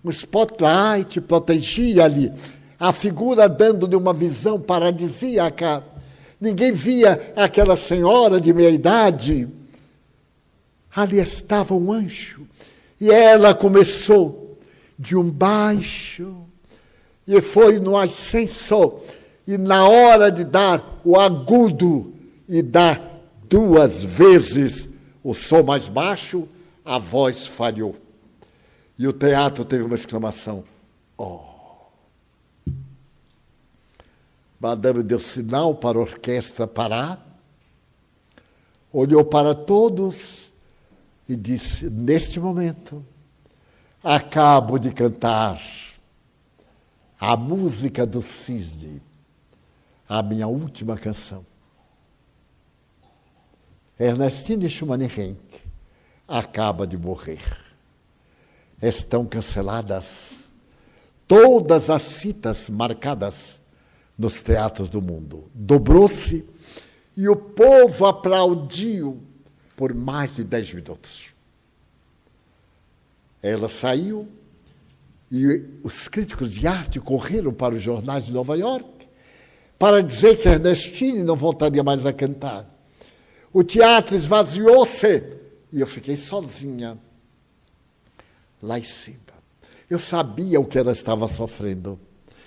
[0.04, 2.32] Um spotlight protegia ali
[2.78, 5.82] a figura dando-lhe uma visão paradisíaca.
[6.40, 9.48] Ninguém via aquela senhora de meia idade.
[10.94, 12.46] Ali estava um anjo.
[13.00, 14.58] E ela começou
[14.98, 16.36] de um baixo
[17.26, 19.00] e foi no ascensor.
[19.46, 22.12] E na hora de dar o agudo
[22.48, 23.00] e dar
[23.48, 24.88] duas vezes
[25.22, 26.48] o som mais baixo,
[26.84, 27.96] a voz falhou.
[28.98, 30.64] E o teatro teve uma exclamação:
[31.16, 31.40] Oh!
[34.58, 37.24] Madame deu sinal para a orquestra parar,
[38.92, 40.52] olhou para todos
[41.28, 43.04] e disse: Neste momento,
[44.02, 45.60] acabo de cantar
[47.20, 49.02] a música do cisne,
[50.08, 51.44] a minha última canção.
[53.98, 55.60] Ernestine Schumann Henke
[56.28, 57.40] acaba de morrer.
[58.80, 60.50] Estão canceladas
[61.26, 63.60] todas as citas marcadas
[64.18, 65.50] nos teatros do mundo.
[65.54, 66.46] Dobrou-se
[67.16, 69.22] e o povo aplaudiu
[69.74, 71.34] por mais de dez minutos.
[73.42, 74.28] Ela saiu
[75.30, 78.95] e os críticos de arte correram para os jornais de Nova York
[79.78, 82.68] para dizer que Ernestine não voltaria mais a cantar.
[83.52, 85.22] O teatro esvaziou-se
[85.72, 86.98] e eu fiquei sozinha
[88.62, 89.18] lá em cima.
[89.88, 91.98] Eu sabia o que ela estava sofrendo.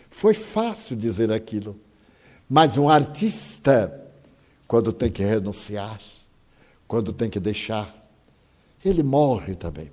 [0.10, 1.80] Foi fácil dizer aquilo.
[2.50, 4.12] Mas um artista,
[4.68, 6.02] quando tem que renunciar,
[6.88, 7.96] quando tem que deixar,
[8.84, 9.92] ele morre também.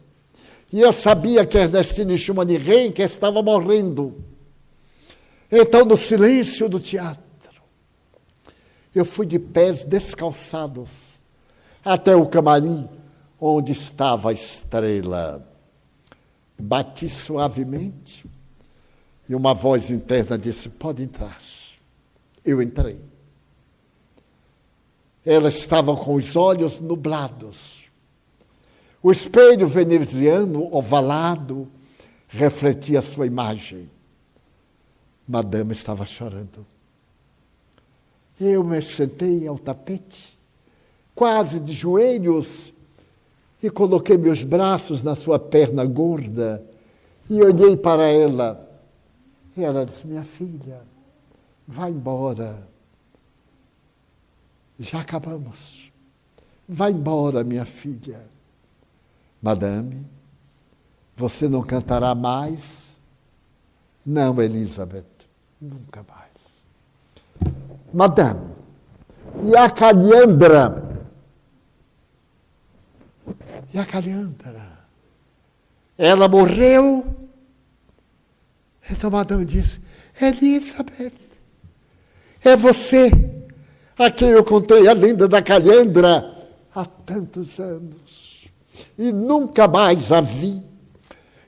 [0.72, 4.24] E eu sabia que Ernestine Schumann Renck estava morrendo.
[5.50, 7.22] Então, no silêncio do teatro,
[8.98, 11.20] eu fui de pés descalçados
[11.84, 12.88] até o camarim
[13.40, 15.46] onde estava a estrela.
[16.58, 18.24] Bati suavemente
[19.28, 21.38] e uma voz interna disse: Pode entrar.
[22.44, 23.00] Eu entrei.
[25.24, 27.90] Ela estava com os olhos nublados.
[29.02, 31.68] O espelho veneziano, ovalado,
[32.28, 33.90] refletia sua imagem.
[35.28, 36.66] Madame estava chorando.
[38.40, 40.38] Eu me sentei ao tapete,
[41.14, 42.72] quase de joelhos,
[43.62, 46.64] e coloquei meus braços na sua perna gorda
[47.28, 48.68] e olhei para ela.
[49.56, 50.82] E ela disse: Minha filha,
[51.66, 52.66] vá embora.
[54.78, 55.90] Já acabamos.
[56.68, 58.20] Vá embora, minha filha.
[59.40, 60.04] Madame,
[61.16, 62.96] você não cantará mais?
[64.04, 65.26] Não, Elizabeth,
[65.60, 66.25] nunca mais.
[67.92, 68.40] Madame,
[69.44, 70.82] e a Caliandra?
[73.72, 74.78] E a Caliandra?
[75.98, 77.04] Ela morreu.
[78.90, 79.80] Então Madame disse:
[80.20, 81.12] Elizabeth,
[82.44, 83.10] é você
[83.98, 88.48] a quem eu contei a lenda da Calhandra há tantos anos
[88.98, 90.62] e nunca mais a vi.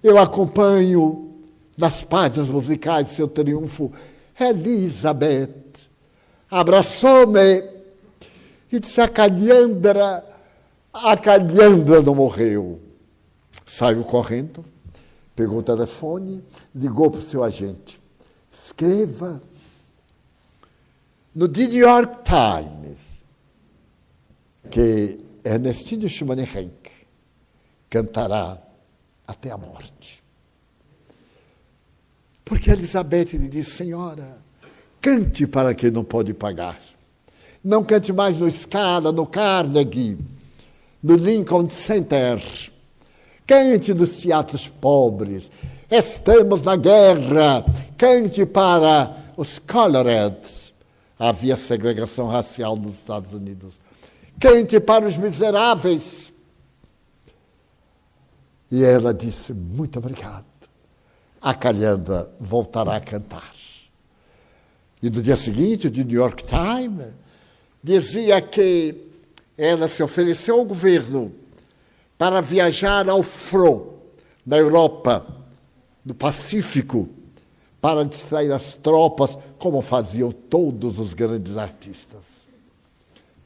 [0.02, 1.34] Eu acompanho
[1.76, 3.92] nas páginas musicais seu triunfo.
[4.38, 5.67] Elizabeth
[6.50, 7.62] abraçou-me
[8.70, 10.24] E disse: A Calhandra,
[10.92, 12.80] a Calhandra não morreu.
[13.64, 14.64] Saiu correndo,
[15.34, 16.42] pegou o telefone,
[16.74, 18.00] ligou para o seu agente.
[18.50, 19.42] Escreva
[21.34, 22.98] no The New York Times
[24.70, 26.90] que Ernestinho Schumann Henke
[27.88, 28.58] cantará
[29.26, 30.22] até a morte.
[32.44, 34.38] Porque Elizabeth lhe disse, senhora,
[35.00, 36.78] cante para quem não pode pagar.
[37.62, 40.18] Não cante mais no Scala, no Carnegie,
[41.02, 42.40] no Lincoln Center.
[43.46, 45.50] Cante nos teatros pobres.
[45.90, 47.64] Estamos na guerra.
[47.96, 50.72] Cante para os Coloreds.
[51.18, 53.80] Havia segregação racial nos Estados Unidos.
[54.38, 56.32] Cante para os miseráveis.
[58.70, 60.44] E ela disse: Muito obrigado.
[61.40, 63.57] A Calhanda voltará a cantar.
[65.02, 67.14] E no dia seguinte, o New York Times
[67.82, 68.94] dizia que
[69.56, 71.32] ela se ofereceu ao governo
[72.16, 73.82] para viajar ao front,
[74.44, 75.26] na Europa,
[76.04, 77.08] no Pacífico,
[77.80, 82.44] para distrair as tropas, como faziam todos os grandes artistas.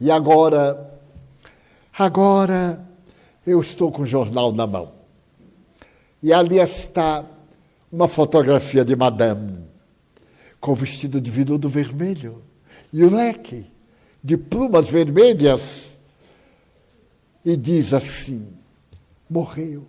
[0.00, 0.98] E agora,
[1.98, 2.82] agora
[3.46, 4.92] eu estou com o jornal na mão.
[6.22, 7.24] E ali está
[7.90, 9.66] uma fotografia de Madame,
[10.62, 12.40] com vestido de veludo vermelho
[12.92, 13.66] e o leque
[14.22, 15.98] de plumas vermelhas.
[17.44, 18.46] E diz assim:
[19.28, 19.84] morreu,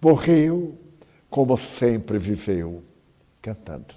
[0.00, 0.78] morreu
[1.28, 2.84] como sempre viveu,
[3.42, 3.92] cantando.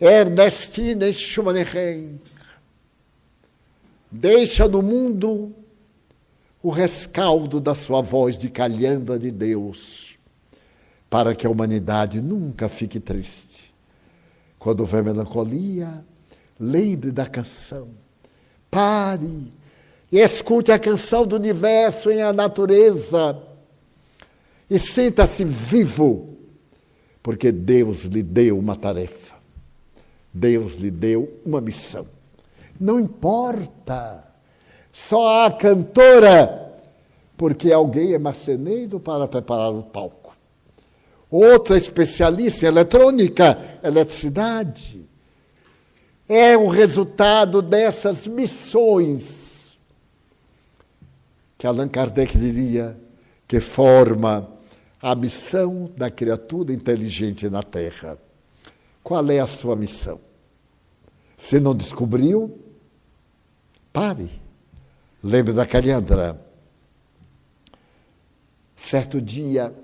[0.00, 2.18] Ernestine Schumann
[4.10, 5.54] deixa no mundo
[6.62, 10.18] o rescaldo da sua voz de calhanda de Deus,
[11.10, 13.69] para que a humanidade nunca fique triste.
[14.60, 16.04] Quando houver melancolia,
[16.58, 17.88] lembre da canção.
[18.70, 19.52] Pare
[20.12, 23.42] e escute a canção do universo em a natureza
[24.68, 26.36] e sinta-se vivo,
[27.22, 29.34] porque Deus lhe deu uma tarefa.
[30.32, 32.06] Deus lhe deu uma missão.
[32.78, 34.22] Não importa
[34.92, 36.76] só a cantora,
[37.36, 40.19] porque alguém é marceneiro para preparar o palco.
[41.30, 45.08] Outra especialista em eletrônica, eletricidade.
[46.28, 49.50] É o resultado dessas missões
[51.60, 52.98] que Allan Kardec diria
[53.46, 54.50] que forma
[55.02, 58.16] a missão da criatura inteligente na Terra.
[59.02, 60.18] Qual é a sua missão?
[61.36, 62.58] Se não descobriu,
[63.92, 64.30] pare.
[65.22, 66.40] Lembra da Calhandra?
[68.74, 69.74] Certo dia,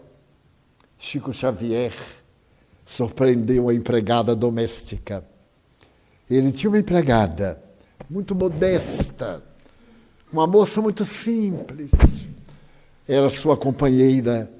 [0.98, 1.92] Chico Xavier
[2.84, 5.24] surpreendeu a empregada doméstica.
[6.28, 7.62] Ele tinha uma empregada
[8.08, 9.42] muito modesta,
[10.32, 11.90] uma moça muito simples.
[13.06, 14.50] Era sua companheira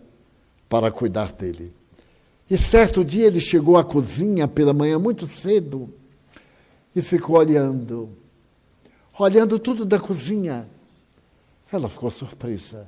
[0.69, 1.73] para cuidar dele.
[2.49, 5.93] E certo dia ele chegou à cozinha pela manhã muito cedo
[6.95, 8.09] e ficou olhando
[9.19, 10.69] olhando tudo da cozinha.
[11.73, 12.87] Ela ficou surpresa.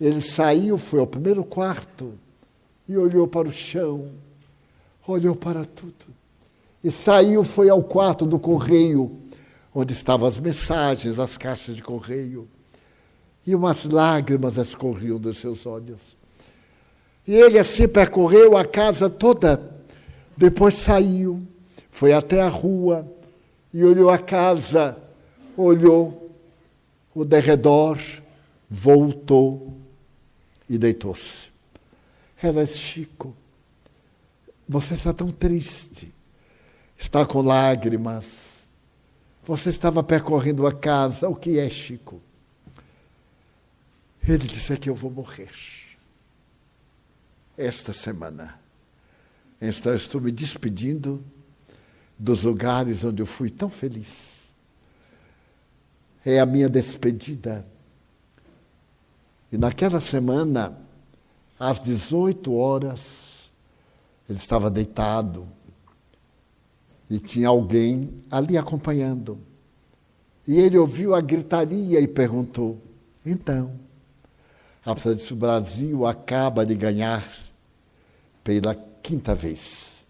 [0.00, 2.18] Ele saiu, foi ao primeiro quarto
[2.88, 4.10] e olhou para o chão,
[5.06, 6.06] olhou para tudo.
[6.82, 9.18] E saiu, foi ao quarto do correio,
[9.74, 12.48] onde estavam as mensagens, as caixas de correio.
[13.46, 16.16] E umas lágrimas escorriam dos seus olhos.
[17.26, 19.60] E ele assim percorreu a casa toda.
[20.36, 21.42] Depois saiu,
[21.90, 23.10] foi até a rua
[23.72, 25.04] e olhou a casa
[25.56, 26.30] olhou
[27.14, 27.98] o derredor,
[28.68, 29.74] voltou
[30.68, 31.53] e deitou-se.
[32.46, 33.36] Ela disse, Chico,
[34.68, 36.12] você está tão triste,
[36.96, 38.66] está com lágrimas,
[39.42, 42.20] você estava percorrendo a casa, o que é, Chico?
[44.26, 45.50] Ele disse é que eu vou morrer
[47.56, 48.58] esta semana.
[49.60, 51.22] Então, estou me despedindo
[52.18, 54.34] dos lugares onde eu fui tão feliz
[56.24, 57.66] é a minha despedida.
[59.52, 60.76] E naquela semana,
[61.58, 63.50] às 18 horas,
[64.28, 65.46] ele estava deitado
[67.08, 69.38] e tinha alguém ali acompanhando.
[70.46, 72.78] E ele ouviu a gritaria e perguntou:
[73.24, 73.72] então,
[74.84, 77.26] apesar disso, o Brasil acaba de ganhar
[78.42, 80.06] pela quinta vez.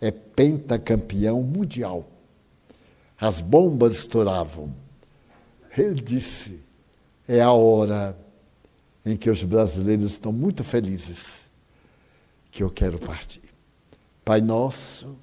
[0.00, 2.06] É pentacampeão mundial.
[3.18, 4.84] As bombas estouravam
[5.82, 6.60] ele disse:
[7.26, 8.16] é a hora
[9.04, 11.50] em que os brasileiros estão muito felizes
[12.50, 13.42] que eu quero partir.
[14.24, 15.16] Pai nosso,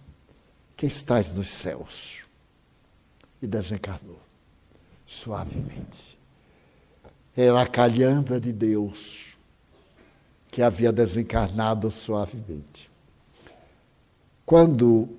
[0.75, 2.23] que estás nos céus,
[3.41, 4.19] e desencarnou.
[5.05, 6.17] suavemente.
[7.35, 9.37] Era a calhanda de Deus
[10.49, 12.89] que havia desencarnado suavemente.
[14.45, 15.09] Quando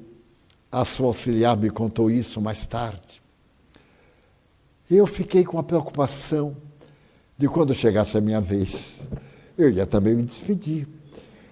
[0.70, 3.22] a sua auxiliar me contou isso mais tarde,
[4.90, 6.56] eu fiquei com a preocupação
[7.43, 9.01] de quando chegasse a minha vez,
[9.59, 10.86] eu ia também me despedir.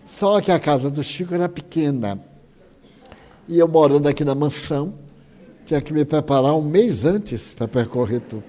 [0.07, 2.25] Só que a casa do Chico era pequena.
[3.49, 4.95] E eu morando aqui na mansão,
[5.67, 8.45] tinha que me preparar um mês antes para percorrer tudo.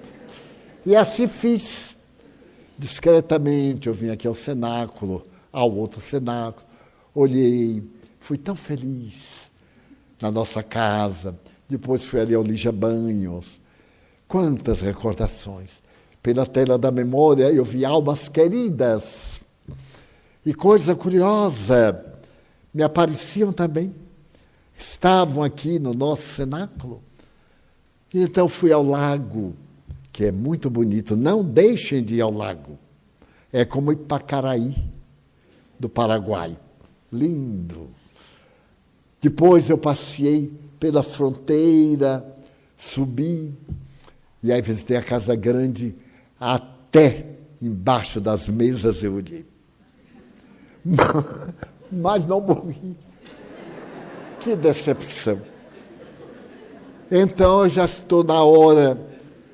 [0.86, 1.96] E assim fiz.
[2.78, 6.64] Discretamente, eu vim aqui ao cenáculo, ao outro cenáculo,
[7.12, 7.82] olhei,
[8.20, 9.50] fui tão feliz
[10.20, 11.36] na nossa casa.
[11.68, 13.60] Depois fui ali ao Lígia Banhos.
[14.28, 15.82] Quantas recordações.
[16.22, 19.40] Pela tela da memória eu vi almas queridas.
[20.46, 22.04] E coisa curiosa,
[22.72, 23.94] me apareciam também.
[24.78, 27.02] Estavam aqui no nosso cenáculo.
[28.12, 29.54] E então fui ao lago,
[30.12, 31.16] que é muito bonito.
[31.16, 32.78] Não deixem de ir ao lago.
[33.52, 34.74] É como Ipacaraí,
[35.78, 36.56] do Paraguai.
[37.12, 37.88] Lindo.
[39.20, 42.26] Depois eu passei pela fronteira,
[42.76, 43.54] subi,
[44.42, 45.94] e aí visitei a Casa Grande,
[46.42, 49.46] até embaixo das mesas eu olhei.
[51.92, 52.96] Mas não morri.
[54.40, 55.40] Que decepção.
[57.08, 58.98] Então eu já estou na hora,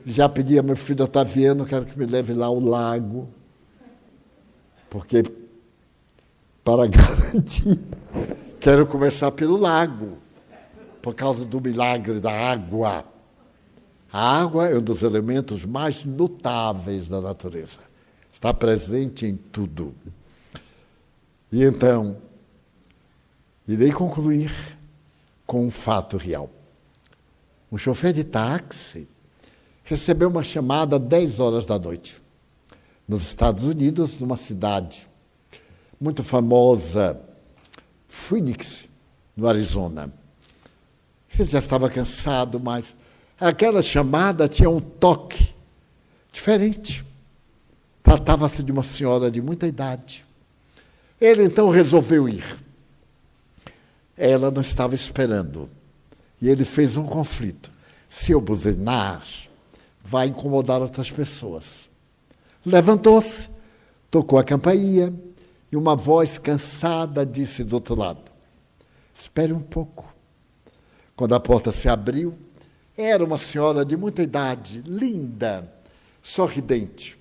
[0.06, 3.28] já pedi a meu filho Otaviano, quero que me leve lá ao lago,
[4.88, 5.24] porque
[6.64, 7.80] para garantir,
[8.60, 10.16] quero começar pelo lago,
[11.02, 13.04] por causa do milagre da água.
[14.12, 17.80] A água é um dos elementos mais notáveis da natureza.
[18.32, 19.94] Está presente em tudo.
[21.52, 22.16] E então,
[23.66, 24.52] irei concluir
[25.46, 26.50] com um fato real.
[27.70, 29.08] Um chofer de táxi
[29.84, 32.20] recebeu uma chamada às 10 horas da noite,
[33.06, 35.08] nos Estados Unidos, numa cidade
[36.00, 37.20] muito famosa,
[38.06, 38.88] Phoenix,
[39.36, 40.12] no Arizona.
[41.38, 42.96] Ele já estava cansado, mas
[43.40, 45.54] aquela chamada tinha um toque
[46.32, 47.04] diferente.
[48.02, 50.24] Tratava-se de uma senhora de muita idade.
[51.20, 52.44] Ele então resolveu ir.
[54.16, 55.68] Ela não estava esperando.
[56.40, 57.70] E ele fez um conflito.
[58.08, 59.26] Se eu buzinar,
[60.02, 61.88] vai incomodar outras pessoas.
[62.64, 63.48] Levantou-se,
[64.10, 65.12] tocou a campainha
[65.70, 68.30] e uma voz cansada disse do outro lado:
[69.14, 70.14] Espere um pouco.
[71.14, 72.38] Quando a porta se abriu,
[72.98, 75.72] era uma senhora de muita idade, linda,
[76.20, 77.16] sorridente.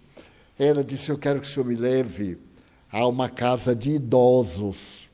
[0.58, 2.40] Ela disse: Eu quero que o senhor me leve
[2.92, 5.08] a uma casa de idosos,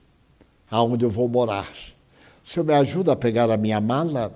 [0.72, 1.70] aonde eu vou morar.
[2.46, 4.34] O senhor me ajuda a pegar a minha mala?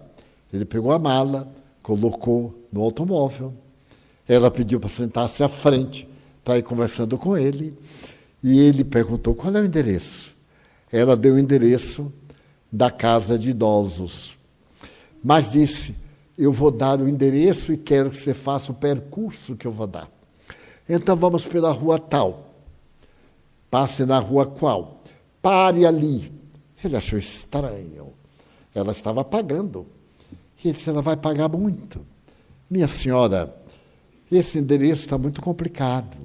[0.51, 1.47] Ele pegou a mala,
[1.81, 3.53] colocou no automóvel.
[4.27, 6.05] Ela pediu para sentar-se à frente,
[6.43, 7.73] para ir conversando com ele.
[8.43, 10.35] E ele perguntou qual é o endereço.
[10.91, 12.11] Ela deu o endereço
[12.69, 14.37] da casa de idosos.
[15.23, 15.95] Mas disse:
[16.37, 19.87] Eu vou dar o endereço e quero que você faça o percurso que eu vou
[19.87, 20.07] dar.
[20.87, 22.53] Então vamos pela rua tal.
[23.69, 25.01] Passe na rua qual?
[25.41, 26.31] Pare ali.
[26.83, 28.13] Ele achou estranho.
[28.73, 29.87] Ela estava pagando.
[30.63, 32.05] E ele disse: Ela vai pagar muito.
[32.69, 33.55] Minha senhora,
[34.31, 36.17] esse endereço está muito complicado.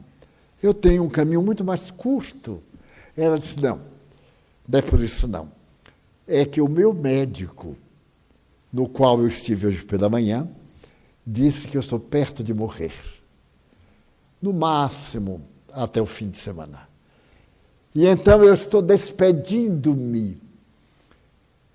[0.62, 2.62] Eu tenho um caminho muito mais curto.
[3.16, 3.80] Ela disse: Não,
[4.68, 5.48] não é por isso não.
[6.26, 7.76] É que o meu médico,
[8.73, 10.49] no qual eu estive hoje pela manhã,
[11.27, 12.95] disse que eu estou perto de morrer.
[14.41, 15.43] No máximo,
[15.73, 16.89] até o fim de semana.
[17.95, 20.41] E então eu estou despedindo-me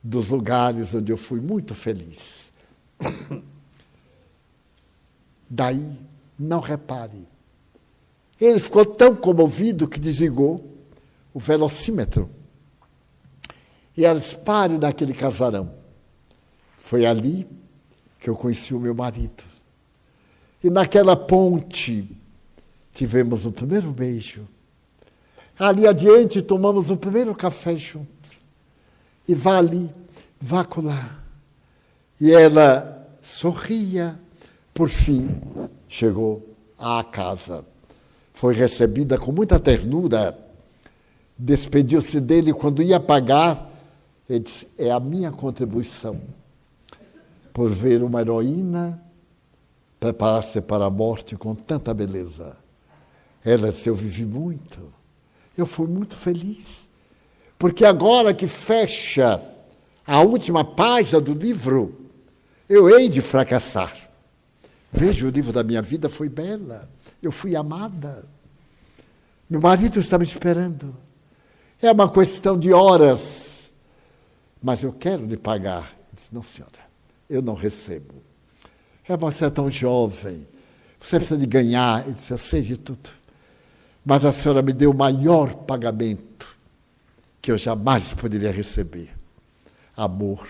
[0.01, 2.51] dos lugares onde eu fui muito feliz.
[5.49, 5.97] Daí,
[6.37, 7.27] não repare.
[8.39, 10.77] Ele ficou tão comovido que desligou
[11.33, 12.29] o velocímetro.
[13.95, 15.76] E ela disse: pare naquele casarão.
[16.87, 17.45] Foi ali
[18.17, 19.43] que eu conheci o meu marido.
[20.63, 22.09] E naquela ponte
[22.93, 24.47] tivemos o primeiro beijo
[25.59, 28.07] Ali adiante, tomamos o primeiro café junto.
[29.27, 29.93] E vá ali,
[30.39, 31.25] vá colar.
[32.21, 34.17] E ela sorria.
[34.73, 35.27] Por fim,
[35.89, 37.65] chegou à casa.
[38.31, 40.39] Foi recebida com muita ternura.
[41.37, 43.69] Despediu-se dele quando ia pagar.
[44.29, 46.21] Ele disse: É a minha contribuição
[47.57, 49.01] por ver uma heroína
[49.99, 52.55] preparar-se para a morte com tanta beleza.
[53.43, 54.95] Ela disse: Eu vivi muito
[55.57, 56.87] eu fui muito feliz.
[57.57, 59.41] Porque agora que fecha
[60.05, 61.95] a última página do livro,
[62.69, 63.95] eu hei de fracassar.
[64.93, 66.87] Veja, o livro da minha vida foi bela.
[67.21, 68.23] Eu fui amada.
[69.49, 70.95] Meu marido está me esperando.
[71.81, 73.71] É uma questão de horas.
[74.61, 75.91] Mas eu quero lhe pagar.
[75.99, 76.86] Ele disse, não, senhora,
[77.29, 78.15] eu não recebo.
[79.07, 80.47] É, você é tão jovem.
[80.99, 82.03] Você precisa de ganhar.
[82.05, 83.09] Ele disse, eu sei de tudo.
[84.05, 86.57] Mas a senhora me deu o maior pagamento
[87.41, 89.09] que eu jamais poderia receber.
[89.95, 90.45] Amor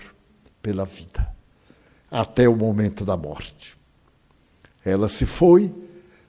[0.60, 1.32] pela vida.
[2.10, 3.78] Até o momento da morte.
[4.84, 5.72] Ela se foi,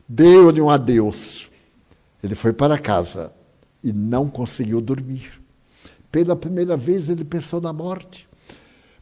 [0.07, 1.49] deu-lhe um adeus.
[2.23, 3.33] Ele foi para casa
[3.83, 5.41] e não conseguiu dormir.
[6.11, 8.28] Pela primeira vez ele pensou na morte.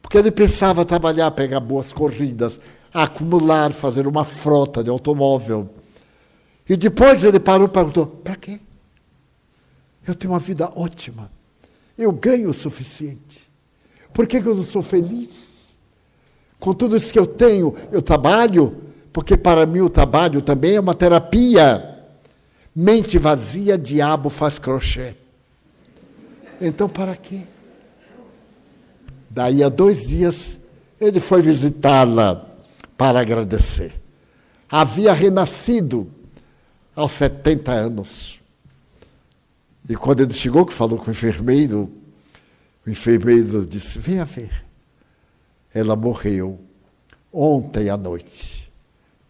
[0.07, 2.61] Porque ele pensava trabalhar, pegar boas corridas,
[2.93, 5.69] acumular, fazer uma frota de automóvel.
[6.67, 8.57] E depois ele parou e perguntou: para quê?
[10.07, 11.29] Eu tenho uma vida ótima.
[11.97, 13.51] Eu ganho o suficiente.
[14.13, 15.29] Por que, eu não sou feliz?
[16.57, 18.77] Com tudo isso que eu tenho, eu trabalho,
[19.11, 22.05] porque para mim o trabalho também é uma terapia.
[22.73, 25.17] Mente vazia, diabo faz crochê.
[26.61, 27.41] Então, para quê?
[29.37, 30.57] Daí a dois dias,
[30.99, 32.57] ele foi visitá-la
[32.97, 33.93] para agradecer.
[34.67, 36.11] Havia renascido
[36.95, 38.41] aos 70 anos.
[39.87, 41.87] E quando ele chegou, que falou com o enfermeiro,
[42.83, 44.65] o enfermeiro disse: Venha ver.
[45.71, 46.59] Ela morreu
[47.31, 48.73] ontem à noite.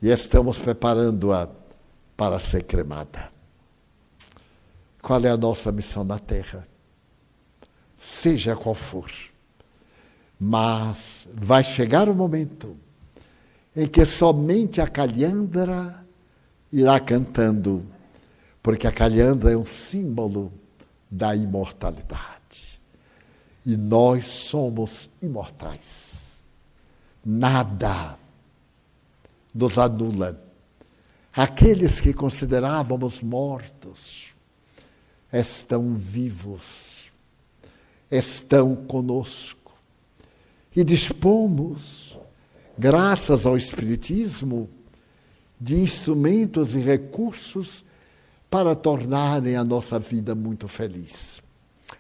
[0.02, 1.50] E estamos preparando-a
[2.16, 3.30] para ser cremada.
[5.02, 6.66] Qual é a nossa missão na Terra?
[7.98, 9.12] Seja qual for.
[10.40, 12.78] Mas vai chegar o momento
[13.76, 16.06] em que somente a calhandra
[16.72, 17.86] irá cantando,
[18.62, 20.52] porque a calhandra é um símbolo
[21.10, 22.82] da imortalidade.
[23.66, 26.42] E nós somos imortais.
[27.26, 28.18] Nada
[29.54, 30.42] nos anula.
[31.34, 34.36] Aqueles que considerávamos mortos
[35.32, 37.12] estão vivos,
[38.10, 39.57] estão conosco.
[40.78, 42.20] E dispomos,
[42.78, 44.70] graças ao Espiritismo,
[45.60, 47.84] de instrumentos e recursos
[48.48, 51.42] para tornarem a nossa vida muito feliz.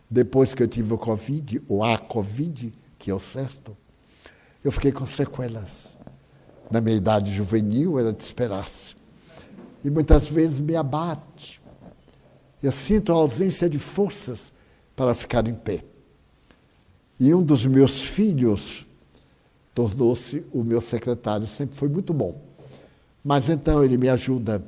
[0.07, 3.75] Depois que eu tive o Covid, ou a Covid, que é o certo,
[4.63, 5.87] eu fiquei com sequelas.
[6.69, 8.95] Na minha idade juvenil, era de esperar-se.
[9.83, 11.59] E muitas vezes me abate.
[12.61, 14.53] Eu sinto a ausência de forças
[14.95, 15.83] para ficar em pé.
[17.19, 18.85] E um dos meus filhos
[19.73, 22.39] tornou-se o meu secretário, sempre foi muito bom.
[23.23, 24.63] Mas então ele me ajuda,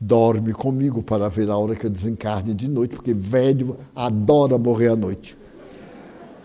[0.00, 4.88] dorme comigo para ver a hora que eu desencarne de noite, porque velho adora morrer
[4.88, 5.36] à noite.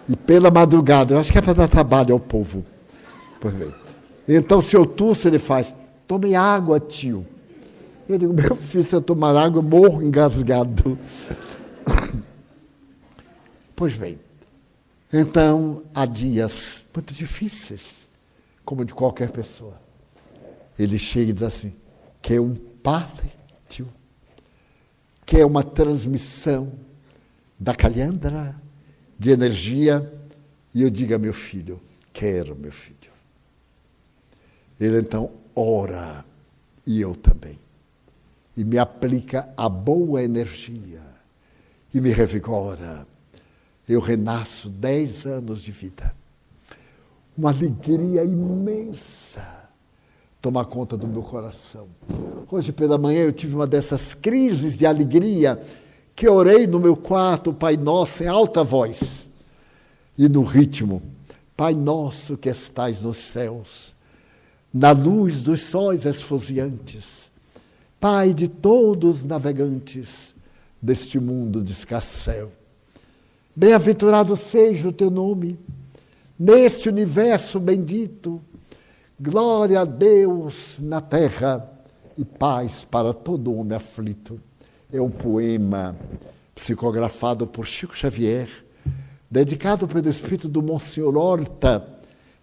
[0.08, 2.64] E pela madrugada, eu acho que é para dar trabalho ao povo.
[4.28, 5.74] Então, se eu tuço, ele faz,
[6.08, 7.26] tome água, tio.
[8.08, 10.98] Eu digo, meu filho, se eu tomar água, eu morro engasgado.
[13.74, 14.20] Pois bem,
[15.12, 18.08] então há dias muito difíceis,
[18.64, 19.80] como de qualquer pessoa.
[20.78, 21.74] Ele chega e diz assim:
[22.22, 23.32] quer um padre,
[23.68, 23.88] tio?
[25.26, 26.74] Quer uma transmissão
[27.60, 28.56] da calhandra,
[29.18, 30.12] de energia?
[30.74, 31.82] E eu digo a meu filho:
[32.14, 32.98] quero, meu filho.
[34.80, 36.26] Ele então ora,
[36.88, 37.58] e eu também
[38.56, 41.02] e me aplica a boa energia
[41.94, 43.08] e me revigora.
[43.88, 46.14] Eu renasço dez anos de vida.
[47.38, 49.62] Uma alegria imensa
[50.42, 51.88] toma conta do meu coração.
[52.50, 55.62] Hoje pela manhã eu tive uma dessas crises de alegria
[56.16, 59.30] que orei no meu quarto, Pai Nosso, em alta voz
[60.18, 61.02] e no ritmo.
[61.56, 63.94] Pai Nosso que estais nos céus,
[64.74, 67.30] na luz dos sóis esfuziantes,
[68.00, 70.34] Pai de todos os navegantes
[70.82, 72.52] deste mundo de escarcel.
[73.54, 75.60] Bem-aventurado seja o teu nome
[76.40, 78.42] neste universo bendito.
[79.20, 81.70] Glória a Deus na terra
[82.18, 84.40] e paz para todo homem aflito.
[84.92, 85.98] É um poema
[86.56, 88.48] psicografado por Chico Xavier,
[89.30, 91.86] dedicado pelo espírito do Monsenhor Horta,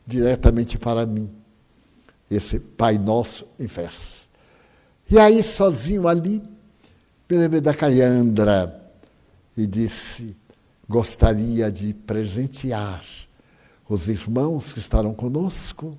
[0.07, 1.31] diretamente para mim.
[2.31, 4.29] Esse Pai Nosso em versos.
[5.11, 6.43] E aí, sozinho ali,
[7.31, 8.93] me lembrei da Calhandra
[9.57, 10.37] e disse:
[10.89, 13.05] gostaria de presentear
[13.89, 15.99] os irmãos que estarão conosco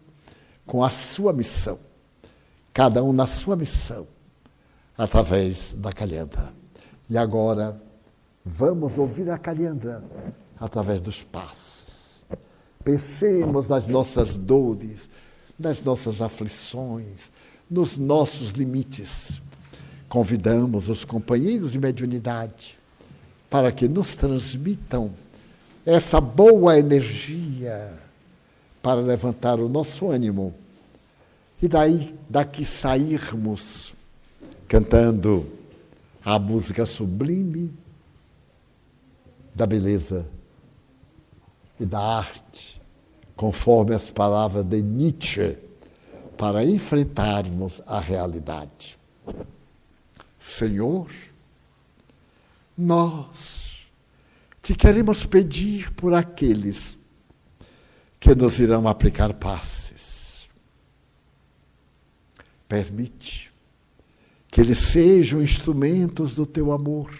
[0.65, 1.79] com a sua missão,
[2.73, 4.07] cada um na sua missão,
[4.97, 6.53] através da Calhandra.
[7.09, 7.81] E agora,
[8.43, 10.03] vamos ouvir a Calhandra
[10.59, 12.23] através dos passos.
[12.83, 15.09] Pensemos nas nossas dores,
[15.57, 17.31] nas nossas aflições,
[17.69, 19.41] nos nossos limites.
[20.07, 22.78] Convidamos os companheiros de mediunidade
[23.49, 25.11] para que nos transmitam
[25.85, 27.97] essa boa energia
[28.81, 30.53] para levantar o nosso ânimo
[31.61, 33.93] e daí daqui sairmos
[34.67, 35.45] cantando
[36.23, 37.73] a música sublime
[39.53, 40.25] da beleza
[41.79, 42.81] e da arte,
[43.35, 45.57] conforme as palavras de Nietzsche,
[46.37, 48.97] para enfrentarmos a realidade.
[50.37, 51.09] Senhor,
[52.80, 53.88] nós
[54.61, 56.97] te queremos pedir por aqueles
[58.19, 60.47] que nos irão aplicar passes.
[62.67, 63.51] Permite
[64.47, 67.11] que eles sejam instrumentos do teu amor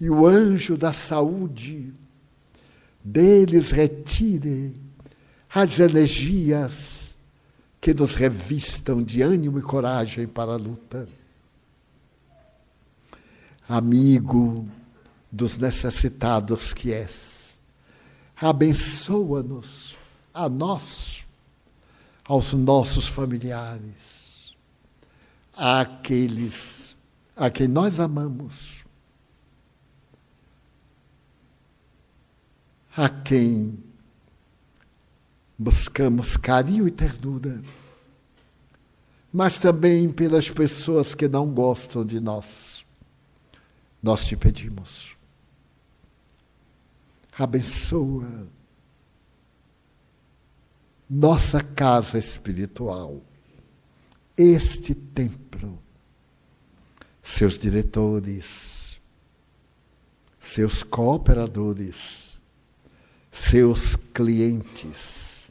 [0.00, 1.94] e o anjo da saúde
[3.02, 4.80] deles retire
[5.48, 7.16] as energias
[7.80, 11.06] que nos revistam de ânimo e coragem para a luta.
[13.68, 14.68] Amigo
[15.30, 17.58] dos necessitados que és,
[18.36, 19.96] abençoa-nos,
[20.32, 21.26] a nós,
[22.24, 24.54] aos nossos familiares,
[25.56, 26.96] àqueles
[27.36, 28.84] a quem nós amamos
[32.96, 33.76] a quem
[35.58, 37.60] buscamos carinho e ternura,
[39.32, 42.73] mas também pelas pessoas que não gostam de nós.
[44.04, 45.16] Nós te pedimos.
[47.38, 48.46] Abençoa
[51.08, 53.22] nossa casa espiritual,
[54.36, 55.78] este templo,
[57.22, 59.00] seus diretores,
[60.38, 62.38] seus cooperadores,
[63.32, 65.50] seus clientes.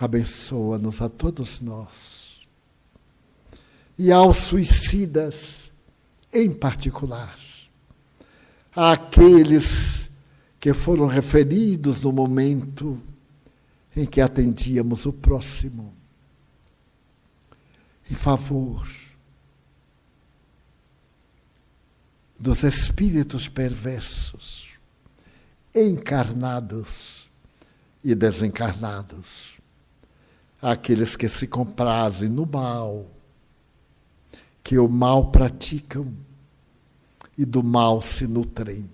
[0.00, 2.40] Abençoa-nos a todos nós.
[3.96, 5.70] E aos suicidas,
[6.32, 7.38] em particular,
[8.74, 10.10] àqueles
[10.58, 13.00] que foram referidos no momento
[13.94, 15.94] em que atendíamos o próximo.
[18.10, 18.86] Em favor
[22.38, 24.66] dos espíritos perversos
[25.74, 27.28] encarnados
[28.02, 29.52] e desencarnados,
[30.60, 33.06] aqueles que se comprazem no mal,
[34.66, 36.12] que o mal praticam
[37.38, 38.90] e do mal se nutrem.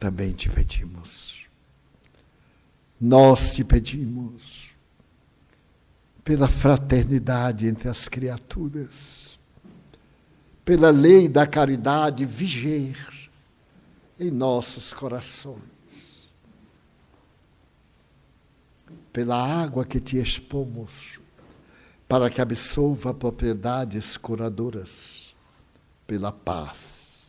[0.00, 1.46] Também te pedimos.
[3.00, 4.70] Nós te pedimos
[6.24, 9.38] pela fraternidade entre as criaturas,
[10.64, 13.30] pela lei da caridade viger
[14.18, 15.62] em nossos corações.
[19.12, 21.20] Pela água que te expomos,
[22.08, 25.34] para que absolva propriedades curadoras,
[26.06, 27.28] pela paz,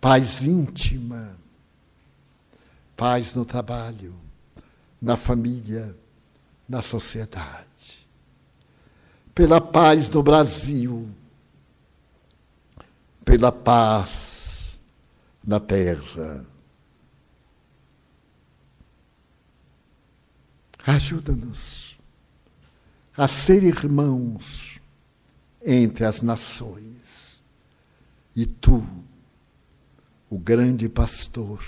[0.00, 1.38] paz íntima,
[2.96, 4.12] paz no trabalho,
[5.00, 5.96] na família,
[6.68, 8.04] na sociedade,
[9.32, 11.08] pela paz no Brasil,
[13.24, 14.80] pela paz
[15.44, 16.44] na terra.
[20.84, 21.85] Ajuda-nos
[23.16, 24.80] a ser irmãos
[25.64, 27.40] entre as nações.
[28.34, 28.86] E tu,
[30.28, 31.64] o grande pastor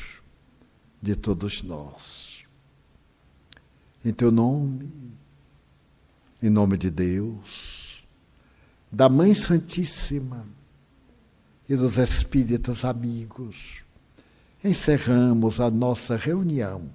[1.01, 2.44] de todos nós.
[4.05, 4.90] Em teu nome,
[6.42, 8.05] em nome de Deus,
[8.92, 10.46] da Mãe Santíssima,
[11.68, 13.82] e dos espíritos amigos,
[14.64, 16.88] encerramos a nossa reunião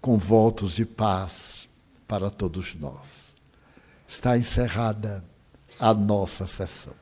[0.00, 1.66] com votos de paz
[2.06, 3.27] para todos nós.
[4.08, 5.22] Está encerrada
[5.78, 6.94] a nossa sessão.